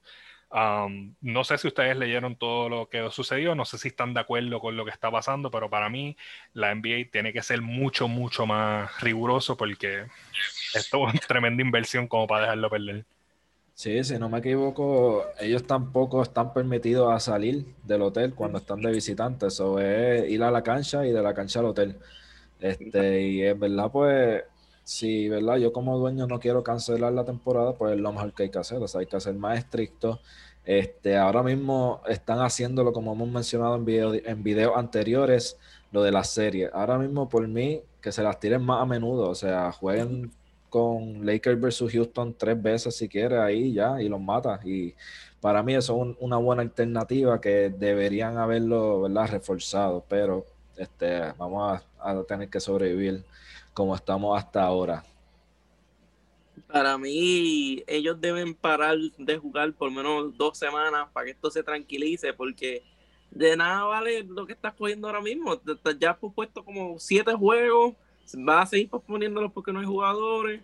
no 1.22 1.44
sé 1.44 1.58
si 1.58 1.68
ustedes 1.68 1.98
leyeron 1.98 2.36
todo 2.36 2.70
lo 2.70 2.90
que 2.90 3.10
sucedió, 3.12 3.56
no 3.56 3.66
sé 3.66 3.78
si 3.78 3.90
están 3.90 4.14
de 4.14 4.22
acuerdo 4.22 4.60
con 4.60 4.78
lo 4.78 4.86
que 4.86 4.92
está 4.92 5.12
pasando, 5.12 5.52
pero 5.52 5.70
para 5.70 5.90
mí 5.90 6.16
la 6.54 6.74
NBA 6.74 7.12
tiene 7.12 7.34
que 7.34 7.44
ser 7.44 7.62
mucho, 7.62 8.08
mucho 8.08 8.46
más 8.46 9.02
riguroso 9.02 9.58
porque 9.58 10.06
esto 10.74 11.08
es 11.08 11.14
una 11.14 11.14
tremenda 11.28 11.62
inversión 11.62 12.08
como 12.08 12.28
para 12.28 12.44
dejarlo 12.44 12.70
perder. 12.70 13.06
Sí, 13.78 14.02
si 14.06 14.18
no 14.18 14.30
me 14.30 14.40
equivoco, 14.40 15.26
ellos 15.38 15.68
tampoco 15.68 16.22
están 16.24 16.54
permitidos 16.54 17.12
a 17.14 17.20
salir 17.20 17.66
del 17.84 18.04
hotel 18.04 18.34
cuando 18.34 18.58
están 18.60 18.82
de 18.82 18.90
visitantes, 18.92 19.60
o 19.60 19.80
es 19.80 20.30
ir 20.30 20.44
a 20.44 20.50
la 20.52 20.64
cancha 20.64 21.06
y 21.06 21.12
de 21.12 21.22
la 21.22 21.34
cancha 21.34 21.60
al 21.60 21.66
hotel. 21.66 21.98
Este, 22.62 23.22
y 23.24 23.44
es 23.44 23.60
verdad, 23.60 23.92
pues 23.92 24.44
si, 24.84 25.28
¿verdad? 25.30 25.58
Yo 25.58 25.74
como 25.74 25.98
dueño 26.00 26.26
no 26.26 26.40
quiero 26.40 26.64
cancelar 26.64 27.12
la 27.14 27.26
temporada, 27.26 27.74
pues 27.74 27.96
es 27.96 28.00
lo 28.00 28.14
mejor 28.14 28.34
que 28.34 28.44
hay 28.44 28.50
que 28.50 28.60
hacer, 28.60 28.82
o 28.82 28.88
sea, 28.88 29.02
hay 29.02 29.08
que 29.08 29.20
ser 29.20 29.36
más 29.36 29.58
estricto. 29.60 30.22
Este, 30.66 31.18
ahora 31.18 31.44
mismo 31.44 32.02
están 32.08 32.40
haciéndolo, 32.40 32.94
como 32.94 33.14
hemos 33.14 33.30
mencionado 33.30 33.76
en, 33.76 33.86
video, 33.86 34.14
en 34.14 34.44
videos 34.44 34.78
anteriores, 34.78 35.58
lo 35.92 36.02
de 36.04 36.12
la 36.12 36.24
serie. 36.24 36.70
Ahora 36.74 36.98
mismo, 36.98 37.28
por 37.30 37.48
mí, 37.48 37.82
que 38.02 38.12
se 38.14 38.24
las 38.24 38.40
tiren 38.40 38.64
más 38.64 38.82
a 38.82 38.86
menudo, 38.86 39.30
o 39.30 39.36
sea, 39.36 39.72
jueguen 39.74 40.32
con 40.76 41.26
Lakers 41.26 41.62
versus 41.62 41.94
Houston 41.94 42.36
tres 42.38 42.62
veces 42.62 42.98
si 42.98 43.08
quiere 43.08 43.38
ahí 43.38 43.72
ya 43.72 44.02
y 44.02 44.10
los 44.10 44.20
mata. 44.20 44.60
Y 44.66 44.94
para 45.40 45.64
mí 45.64 45.74
eso 45.74 46.04
es 46.04 46.18
una 46.20 46.36
buena 46.36 46.64
alternativa 46.64 47.40
que 47.40 47.70
deberían 47.70 48.38
haberlo, 48.38 49.04
¿verdad? 49.04 49.30
Reforzado, 49.32 50.04
pero 50.10 50.46
este, 50.76 51.32
vamos 51.38 51.82
a, 51.98 52.12
a 52.12 52.24
tener 52.26 52.50
que 52.50 52.60
sobrevivir 52.60 53.24
como 53.74 53.96
estamos 53.96 54.38
hasta 54.38 54.64
ahora. 54.64 55.02
Para 56.68 56.98
mí, 56.98 57.82
ellos 57.88 58.20
deben 58.20 58.54
parar 58.54 58.98
de 59.18 59.38
jugar 59.38 59.72
por 59.76 59.90
menos 59.90 60.38
dos 60.38 60.58
semanas 60.58 61.08
para 61.14 61.28
que 61.28 61.32
esto 61.32 61.50
se 61.50 61.64
tranquilice, 61.64 62.34
porque 62.34 62.84
de 63.32 63.56
nada 63.56 63.86
vale 63.86 64.24
lo 64.24 64.46
que 64.46 64.52
estás 64.52 64.74
cogiendo 64.74 65.08
ahora 65.08 65.22
mismo. 65.22 65.58
Ya 65.98 66.12
has 66.12 66.18
puesto 66.36 66.66
como 66.66 67.00
siete 67.00 67.34
juegos, 67.34 67.96
vas 68.34 68.64
a 68.64 68.66
seguir 68.68 68.90
posponiéndolos 68.90 69.52
porque 69.52 69.72
no 69.72 69.80
hay 69.80 69.86
jugadores. 69.86 70.62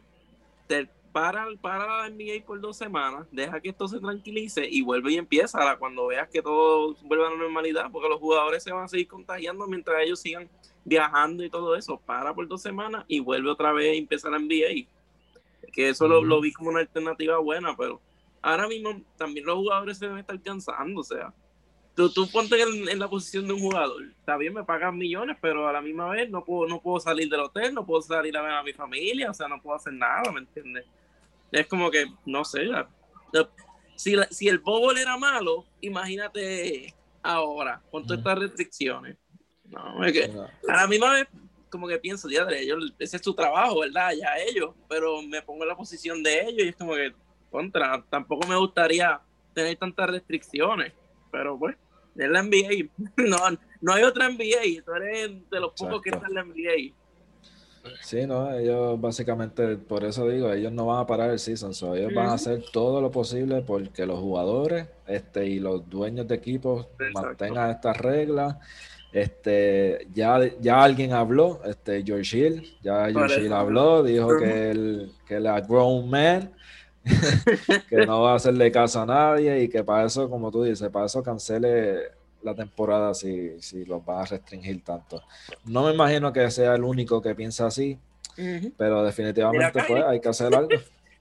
Te 0.67 0.87
para, 1.11 1.45
para 1.59 1.85
la 1.85 2.09
NBA 2.09 2.45
por 2.45 2.59
dos 2.59 2.77
semanas, 2.77 3.27
deja 3.31 3.59
que 3.59 3.69
esto 3.69 3.87
se 3.87 3.99
tranquilice 3.99 4.67
y 4.69 4.81
vuelve 4.81 5.13
y 5.13 5.17
empieza 5.17 5.75
cuando 5.77 6.07
veas 6.07 6.29
que 6.29 6.41
todo 6.41 6.95
vuelve 7.03 7.25
a 7.25 7.29
la 7.29 7.35
normalidad, 7.35 7.91
porque 7.91 8.09
los 8.09 8.19
jugadores 8.19 8.63
se 8.63 8.71
van 8.71 8.85
a 8.85 8.87
seguir 8.87 9.07
contagiando 9.07 9.67
mientras 9.67 10.01
ellos 10.01 10.19
sigan 10.19 10.49
viajando 10.83 11.43
y 11.43 11.49
todo 11.49 11.75
eso, 11.75 11.97
para 12.05 12.33
por 12.33 12.47
dos 12.47 12.61
semanas 12.61 13.05
y 13.07 13.19
vuelve 13.19 13.49
otra 13.49 13.71
vez 13.71 13.91
a 13.91 13.97
empezar 13.97 14.31
la 14.31 14.39
NBA. 14.39 14.87
Que 15.73 15.89
eso 15.89 16.07
lo, 16.07 16.41
vi 16.41 16.51
como 16.51 16.69
una 16.69 16.79
alternativa 16.79 17.37
buena, 17.37 17.75
pero 17.77 18.01
ahora 18.41 18.67
mismo 18.67 19.01
también 19.17 19.45
los 19.45 19.55
jugadores 19.55 19.97
se 19.97 20.05
deben 20.05 20.19
estar 20.19 20.41
cansando, 20.41 21.01
o 21.01 21.03
sea, 21.03 21.33
tú, 21.95 22.11
tú 22.11 22.29
ponte 22.29 22.61
en, 22.61 22.99
la 22.99 23.09
posición 23.09 23.47
de 23.47 23.53
un 23.53 23.59
jugador, 23.59 24.03
está 24.03 24.37
bien, 24.37 24.53
me 24.53 24.63
pagan 24.63 24.97
millones, 24.97 25.37
pero 25.41 25.67
a 25.67 25.73
la 25.73 25.81
misma 25.81 26.09
vez 26.09 26.29
no 26.29 26.43
puedo, 26.43 26.67
no 26.67 26.81
puedo 26.81 26.99
salir 26.99 27.29
del 27.29 27.41
hotel, 27.41 27.73
no 27.73 27.85
puedo 27.85 28.01
salir 28.01 28.35
a 28.37 28.41
ver 28.41 28.51
a 28.51 28.63
mi 28.63 28.73
familia, 28.73 29.31
o 29.31 29.33
sea, 29.33 29.47
no 29.47 29.61
puedo 29.61 29.75
hacer 29.75 29.93
nada, 29.93 30.31
¿me 30.31 30.39
entiendes? 30.39 30.85
Es 31.51 31.67
como 31.67 31.91
que, 31.91 32.05
no 32.25 32.45
sé, 32.45 32.69
si, 33.95 34.15
si 34.29 34.47
el 34.47 34.59
bobo 34.59 34.91
era 34.93 35.17
malo, 35.17 35.65
imagínate 35.81 36.93
ahora, 37.21 37.81
con 37.91 38.03
todas 38.03 38.19
estas 38.19 38.39
restricciones. 38.39 39.17
No, 39.65 40.03
es 40.03 40.13
que 40.13 40.23
a 40.67 40.75
la 40.75 40.87
misma 40.87 41.13
vez, 41.13 41.27
como 41.69 41.87
que 41.87 41.97
pienso, 41.97 42.29
ya, 42.29 42.45
ese 42.99 43.17
es 43.17 43.21
su 43.21 43.33
trabajo, 43.33 43.81
¿verdad? 43.81 44.11
Ya 44.19 44.37
ellos, 44.37 44.75
pero 44.89 45.21
me 45.21 45.41
pongo 45.41 45.63
en 45.63 45.69
la 45.69 45.77
posición 45.77 46.21
de 46.23 46.41
ellos 46.41 46.65
y 46.65 46.69
es 46.69 46.75
como 46.75 46.95
que, 46.95 47.13
contra, 47.49 48.03
tampoco 48.09 48.47
me 48.47 48.57
gustaría 48.57 49.21
tener 49.53 49.77
tantas 49.77 50.09
restricciones, 50.09 50.93
pero 51.31 51.57
pues, 51.57 51.75
es 52.15 52.29
la 52.29 52.43
NBA, 52.43 52.89
no, 53.17 53.37
no 53.81 53.93
hay 53.93 54.03
otra 54.03 54.29
NBA, 54.29 54.83
tú 54.85 54.93
eres 54.93 55.49
de 55.49 55.59
los 55.59 55.73
pocos 55.73 56.01
que 56.01 56.09
están 56.09 56.29
en 56.29 56.35
la 56.35 56.43
NBA. 56.43 56.93
Sí, 58.01 58.27
no, 58.27 58.53
ellos 58.53 58.99
básicamente, 58.99 59.77
por 59.77 60.03
eso 60.03 60.27
digo, 60.27 60.51
ellos 60.51 60.71
no 60.71 60.85
van 60.85 60.99
a 60.99 61.07
parar 61.07 61.31
el 61.31 61.39
season, 61.39 61.71
ellos 61.95 62.13
van 62.13 62.27
a 62.27 62.33
hacer 62.33 62.63
todo 62.71 63.01
lo 63.01 63.09
posible 63.09 63.61
porque 63.61 64.05
los 64.05 64.19
jugadores 64.19 64.87
este, 65.07 65.47
y 65.47 65.59
los 65.59 65.89
dueños 65.89 66.27
de 66.27 66.35
equipos 66.35 66.87
mantengan 67.13 67.71
estas 67.71 67.97
reglas. 67.97 68.57
Este, 69.11 70.07
ya, 70.13 70.39
ya 70.61 70.81
alguien 70.81 71.11
habló, 71.11 71.59
este, 71.65 72.01
George 72.03 72.37
Hill, 72.37 72.77
ya 72.81 73.09
George 73.09 73.43
Hill 73.43 73.51
habló, 73.51 74.03
dijo 74.03 74.37
que 74.37 74.71
él, 74.71 75.11
que 75.27 75.35
él 75.35 75.47
es 75.47 75.67
grown 75.67 76.09
man, 76.09 76.51
que 77.89 78.05
no 78.05 78.21
va 78.21 78.33
a 78.33 78.35
hacerle 78.35 78.71
caso 78.71 79.01
a 79.01 79.05
nadie 79.05 79.63
y 79.63 79.69
que 79.69 79.83
para 79.83 80.05
eso, 80.05 80.29
como 80.29 80.51
tú 80.51 80.63
dices, 80.63 80.89
para 80.89 81.05
eso 81.05 81.23
cancele 81.23 81.99
la 82.43 82.55
temporada 82.55 83.13
si, 83.13 83.59
si 83.61 83.85
los 83.85 84.01
va 84.01 84.21
a 84.21 84.25
restringir 84.25 84.83
tanto. 84.83 85.21
No 85.65 85.85
me 85.85 85.93
imagino 85.93 86.31
que 86.33 86.49
sea 86.51 86.75
el 86.75 86.83
único 86.83 87.21
que 87.21 87.35
piensa 87.35 87.67
así, 87.67 87.97
pero 88.77 89.03
definitivamente 89.03 89.83
pues, 89.87 90.03
hay 90.03 90.19
que 90.19 90.29
hacer 90.29 90.53
algo. 90.53 90.69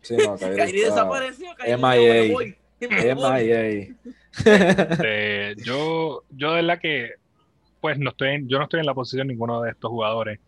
Sí, 0.03 0.17
no, 0.17 0.37
Kairi, 0.37 0.81
desapareció. 0.81 1.49
MIA. 1.67 2.55
MIA. 3.15 3.95
Este, 4.47 5.57
yo, 5.63 6.23
yo 6.31 6.55
de 6.55 6.63
la 6.63 6.79
que, 6.79 7.13
pues 7.81 7.99
no 7.99 8.11
estoy 8.11 8.45
yo 8.47 8.59
no 8.59 8.65
estoy 8.65 8.81
en 8.81 8.87
la 8.87 8.95
posición 8.95 9.27
de 9.27 9.35
ninguno 9.35 9.61
de 9.63 9.71
estos 9.71 9.91
jugadores, 9.91 10.41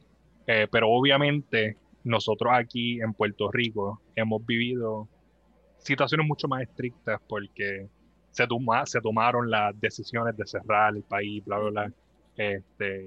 eh, 0.46 0.66
pero 0.70 0.88
obviamente 0.90 1.76
nosotros 2.04 2.52
aquí 2.54 3.00
en 3.00 3.12
Puerto 3.12 3.50
Rico 3.50 4.00
hemos 4.16 4.44
vivido 4.44 5.08
situaciones 5.82 6.26
mucho 6.26 6.48
más 6.48 6.62
estrictas 6.62 7.20
porque 7.28 7.88
se, 8.30 8.46
se 8.86 9.00
tomaron 9.00 9.50
las 9.50 9.78
decisiones 9.80 10.36
de 10.36 10.46
cerrar 10.46 10.96
el 10.96 11.02
país, 11.02 11.44
bla, 11.44 11.58
bla, 11.58 11.70
bla. 11.70 11.92
Este, 12.36 13.06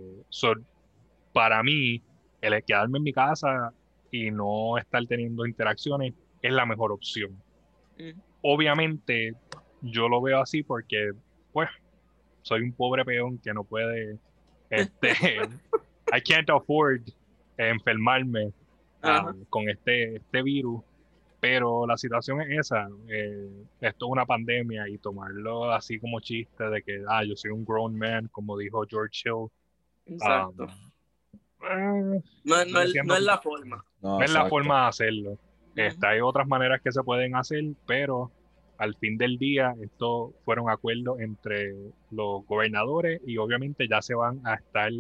para 1.34 1.64
mí, 1.64 2.02
el 2.42 2.64
quedarme 2.64 3.00
en 3.00 3.04
mi 3.04 3.14
casa 3.14 3.74
y 4.12 4.32
no 4.32 4.78
estar 4.78 5.06
teniendo 5.08 5.46
interacciones 5.46 6.14
es 6.42 6.54
la 6.54 6.66
mejor 6.66 6.92
opción. 6.92 7.36
Obviamente, 8.42 9.34
yo 9.82 10.08
lo 10.08 10.22
veo 10.22 10.42
así 10.42 10.64
porque, 10.64 11.12
pues, 11.52 11.70
soy 12.44 12.62
un 12.62 12.74
pobre 12.74 13.04
peón 13.04 13.40
que 13.40 13.54
no 13.54 13.64
puede, 13.64 14.20
este, 14.70 15.10
I 16.14 16.22
can't 16.22 16.50
afford 16.52 17.02
enfermarme 17.58 18.52
um, 19.04 19.46
con 19.50 19.70
este, 19.70 20.18
este 20.18 20.44
virus 20.44 20.82
pero 21.46 21.86
la 21.86 21.96
situación 21.96 22.42
es 22.42 22.60
esa. 22.60 22.90
Eh, 23.08 23.48
esto 23.80 24.06
es 24.08 24.12
una 24.12 24.26
pandemia 24.26 24.90
y 24.90 24.98
tomarlo 24.98 25.72
así 25.72 26.00
como 26.00 26.20
chiste 26.20 26.64
de 26.64 26.82
que, 26.82 27.04
ah, 27.08 27.24
yo 27.24 27.36
soy 27.36 27.52
un 27.52 27.64
grown 27.64 27.96
man, 27.96 28.28
como 28.32 28.58
dijo 28.58 28.84
George 28.90 29.22
Hill. 29.24 29.48
Exacto. 30.08 30.64
Um, 31.62 32.16
eh, 32.16 32.24
no, 32.44 32.82
es, 32.82 33.22
la 33.22 33.38
forma. 33.38 33.86
No, 34.02 34.24
es 34.24 34.34
la 34.34 34.50
forma 34.50 34.82
de 34.82 34.88
hacerlo. 34.88 35.38
Este, 35.76 36.08
hay 36.08 36.20
otras 36.20 36.48
maneras 36.48 36.82
que 36.82 36.92
se 36.92 37.04
pueden 37.04 37.36
hacer, 37.36 37.64
pero 37.86 38.32
al 38.80 38.96
fin 38.96 39.16
del 39.16 39.38
día, 39.38 39.76
esto 39.84 40.34
fueron 40.46 40.72
acuerdos 40.72 41.20
entre 41.20 41.76
los 42.10 42.44
gobernadores 42.48 43.22
y 43.24 43.38
obviamente 43.38 43.88
ya 43.88 44.02
se 44.02 44.16
van 44.16 44.42
a 44.48 44.56
estar 44.56 44.92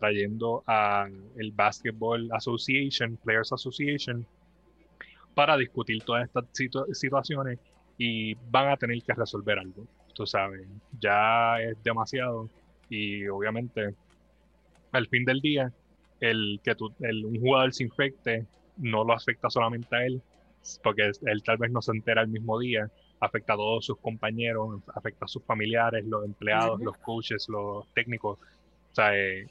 trayendo 0.00 0.64
a 0.66 1.06
el 1.36 1.52
Basketball 1.52 2.28
Association, 2.32 3.16
Players 3.22 3.52
Association, 3.52 4.26
para 5.34 5.56
discutir 5.56 6.02
todas 6.02 6.24
estas 6.24 6.44
situaciones 6.92 7.58
y 7.98 8.34
van 8.34 8.68
a 8.68 8.76
tener 8.76 9.02
que 9.02 9.14
resolver 9.14 9.58
algo. 9.58 9.86
Tú 10.14 10.26
sabes, 10.26 10.66
ya 11.00 11.60
es 11.60 11.82
demasiado 11.82 12.48
y 12.88 13.26
obviamente 13.26 13.94
al 14.92 15.08
fin 15.08 15.24
del 15.24 15.40
día 15.40 15.72
el 16.20 16.60
que 16.62 16.74
tú, 16.74 16.92
el, 17.00 17.24
un 17.24 17.40
jugador 17.40 17.72
se 17.72 17.84
infecte 17.84 18.46
no 18.76 19.04
lo 19.04 19.12
afecta 19.12 19.50
solamente 19.50 19.94
a 19.94 20.04
él, 20.04 20.22
porque 20.82 21.10
él 21.22 21.42
tal 21.42 21.58
vez 21.58 21.70
no 21.70 21.82
se 21.82 21.92
entera 21.92 22.22
el 22.22 22.28
mismo 22.28 22.58
día, 22.58 22.90
afecta 23.20 23.54
a 23.54 23.56
todos 23.56 23.86
sus 23.86 23.98
compañeros, 23.98 24.80
afecta 24.94 25.26
a 25.26 25.28
sus 25.28 25.44
familiares, 25.44 26.04
los 26.06 26.24
empleados, 26.24 26.80
los 26.80 26.96
coaches, 26.98 27.48
los 27.48 27.86
técnicos. 27.94 28.38
O 28.38 28.94
sea, 28.94 29.16
eh, 29.16 29.46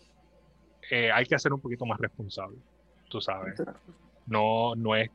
eh, 0.91 1.11
hay 1.11 1.25
que 1.25 1.37
ser 1.39 1.53
un 1.53 1.61
poquito 1.61 1.85
más 1.85 1.99
responsable, 1.99 2.57
tú 3.09 3.21
sabes. 3.21 3.61
No, 4.25 4.75
no 4.75 4.95
es 4.95 5.09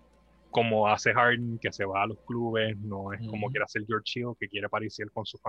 como 0.50 0.88
hace 0.88 1.12
Harden, 1.12 1.58
que 1.58 1.72
se 1.72 1.84
va 1.84 2.02
a 2.02 2.06
los 2.06 2.18
clubes, 2.20 2.76
no 2.78 3.12
es 3.12 3.20
como 3.26 3.50
quiere 3.50 3.64
hacer 3.64 3.84
George 3.86 4.20
Hill, 4.20 4.34
que 4.38 4.48
quiere 4.48 4.68
parecer 4.68 5.10
con 5.12 5.26
sus 5.26 5.40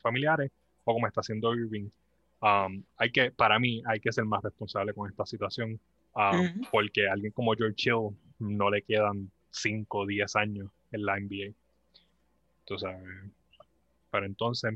familiares, 0.00 0.50
o 0.84 0.94
como 0.94 1.06
está 1.06 1.20
haciendo 1.20 1.54
Irving. 1.54 1.88
Um, 2.40 2.82
hay 2.96 3.12
que, 3.12 3.30
para 3.30 3.58
mí, 3.58 3.82
hay 3.86 4.00
que 4.00 4.12
ser 4.12 4.24
más 4.24 4.42
responsable 4.42 4.92
con 4.94 5.08
esta 5.08 5.24
situación, 5.24 5.78
um, 6.16 6.60
porque 6.72 7.08
a 7.08 7.12
alguien 7.12 7.32
como 7.32 7.54
George 7.54 7.88
Hill 7.88 8.16
no 8.40 8.68
le 8.68 8.82
quedan 8.82 9.30
5 9.50 9.98
o 9.98 10.06
10 10.06 10.36
años 10.36 10.70
en 10.90 11.04
la 11.04 11.20
NBA. 11.20 11.54
Entonces, 12.60 12.90
pero 14.10 14.26
entonces, 14.26 14.74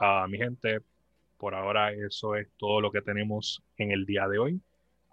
uh, 0.00 0.26
mi 0.28 0.38
gente, 0.38 0.80
por 1.36 1.54
ahora 1.54 1.92
eso 1.92 2.34
es 2.34 2.48
todo 2.56 2.80
lo 2.80 2.90
que 2.90 3.02
tenemos 3.02 3.62
en 3.76 3.90
el 3.90 4.06
día 4.06 4.26
de 4.26 4.38
hoy. 4.38 4.60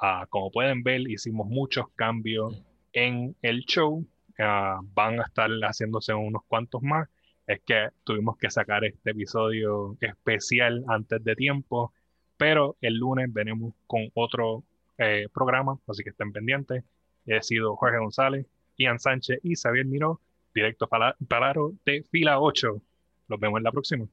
Uh, 0.02 0.26
como 0.30 0.52
pueden 0.52 0.84
ver, 0.84 1.02
hicimos 1.02 1.48
muchos 1.48 1.90
cambios 1.96 2.64
en 2.94 3.36
el 3.42 3.62
show. 3.66 4.06
Ah, 4.38 4.80
van 4.94 5.20
a 5.20 5.24
estar 5.24 5.50
haciéndose 5.64 6.14
unos 6.14 6.44
cuantos 6.48 6.82
más. 6.82 7.10
Es 7.48 7.62
que 7.66 7.90
tuvimos 8.04 8.38
que 8.38 8.50
sacar 8.50 8.86
este 8.86 9.12
episodio 9.12 9.98
especial 10.02 10.84
antes 10.88 11.24
de 11.24 11.36
tiempo, 11.36 11.94
pero 12.38 12.78
el 12.82 12.96
lunes 12.96 13.34
venimos 13.34 13.74
con 13.88 14.10
otro 14.14 14.64
eh, 14.98 15.28
programa, 15.34 15.80
así 15.88 16.04
que 16.04 16.12
estén 16.12 16.32
pendientes. 16.32 16.84
He 17.26 17.42
sido 17.42 17.76
Jorge 17.76 17.98
González, 17.98 18.46
Ian 18.78 19.00
Sánchez 19.00 19.40
y 19.44 19.56
Xavier 19.56 19.86
Miró, 19.86 20.22
directo 20.54 20.88
para, 20.88 21.16
para 21.28 21.54
de 21.86 22.04
fila 22.04 22.40
8. 22.40 22.82
Los 23.28 23.40
vemos 23.40 23.58
en 23.60 23.64
la 23.64 23.72
próxima. 23.72 24.06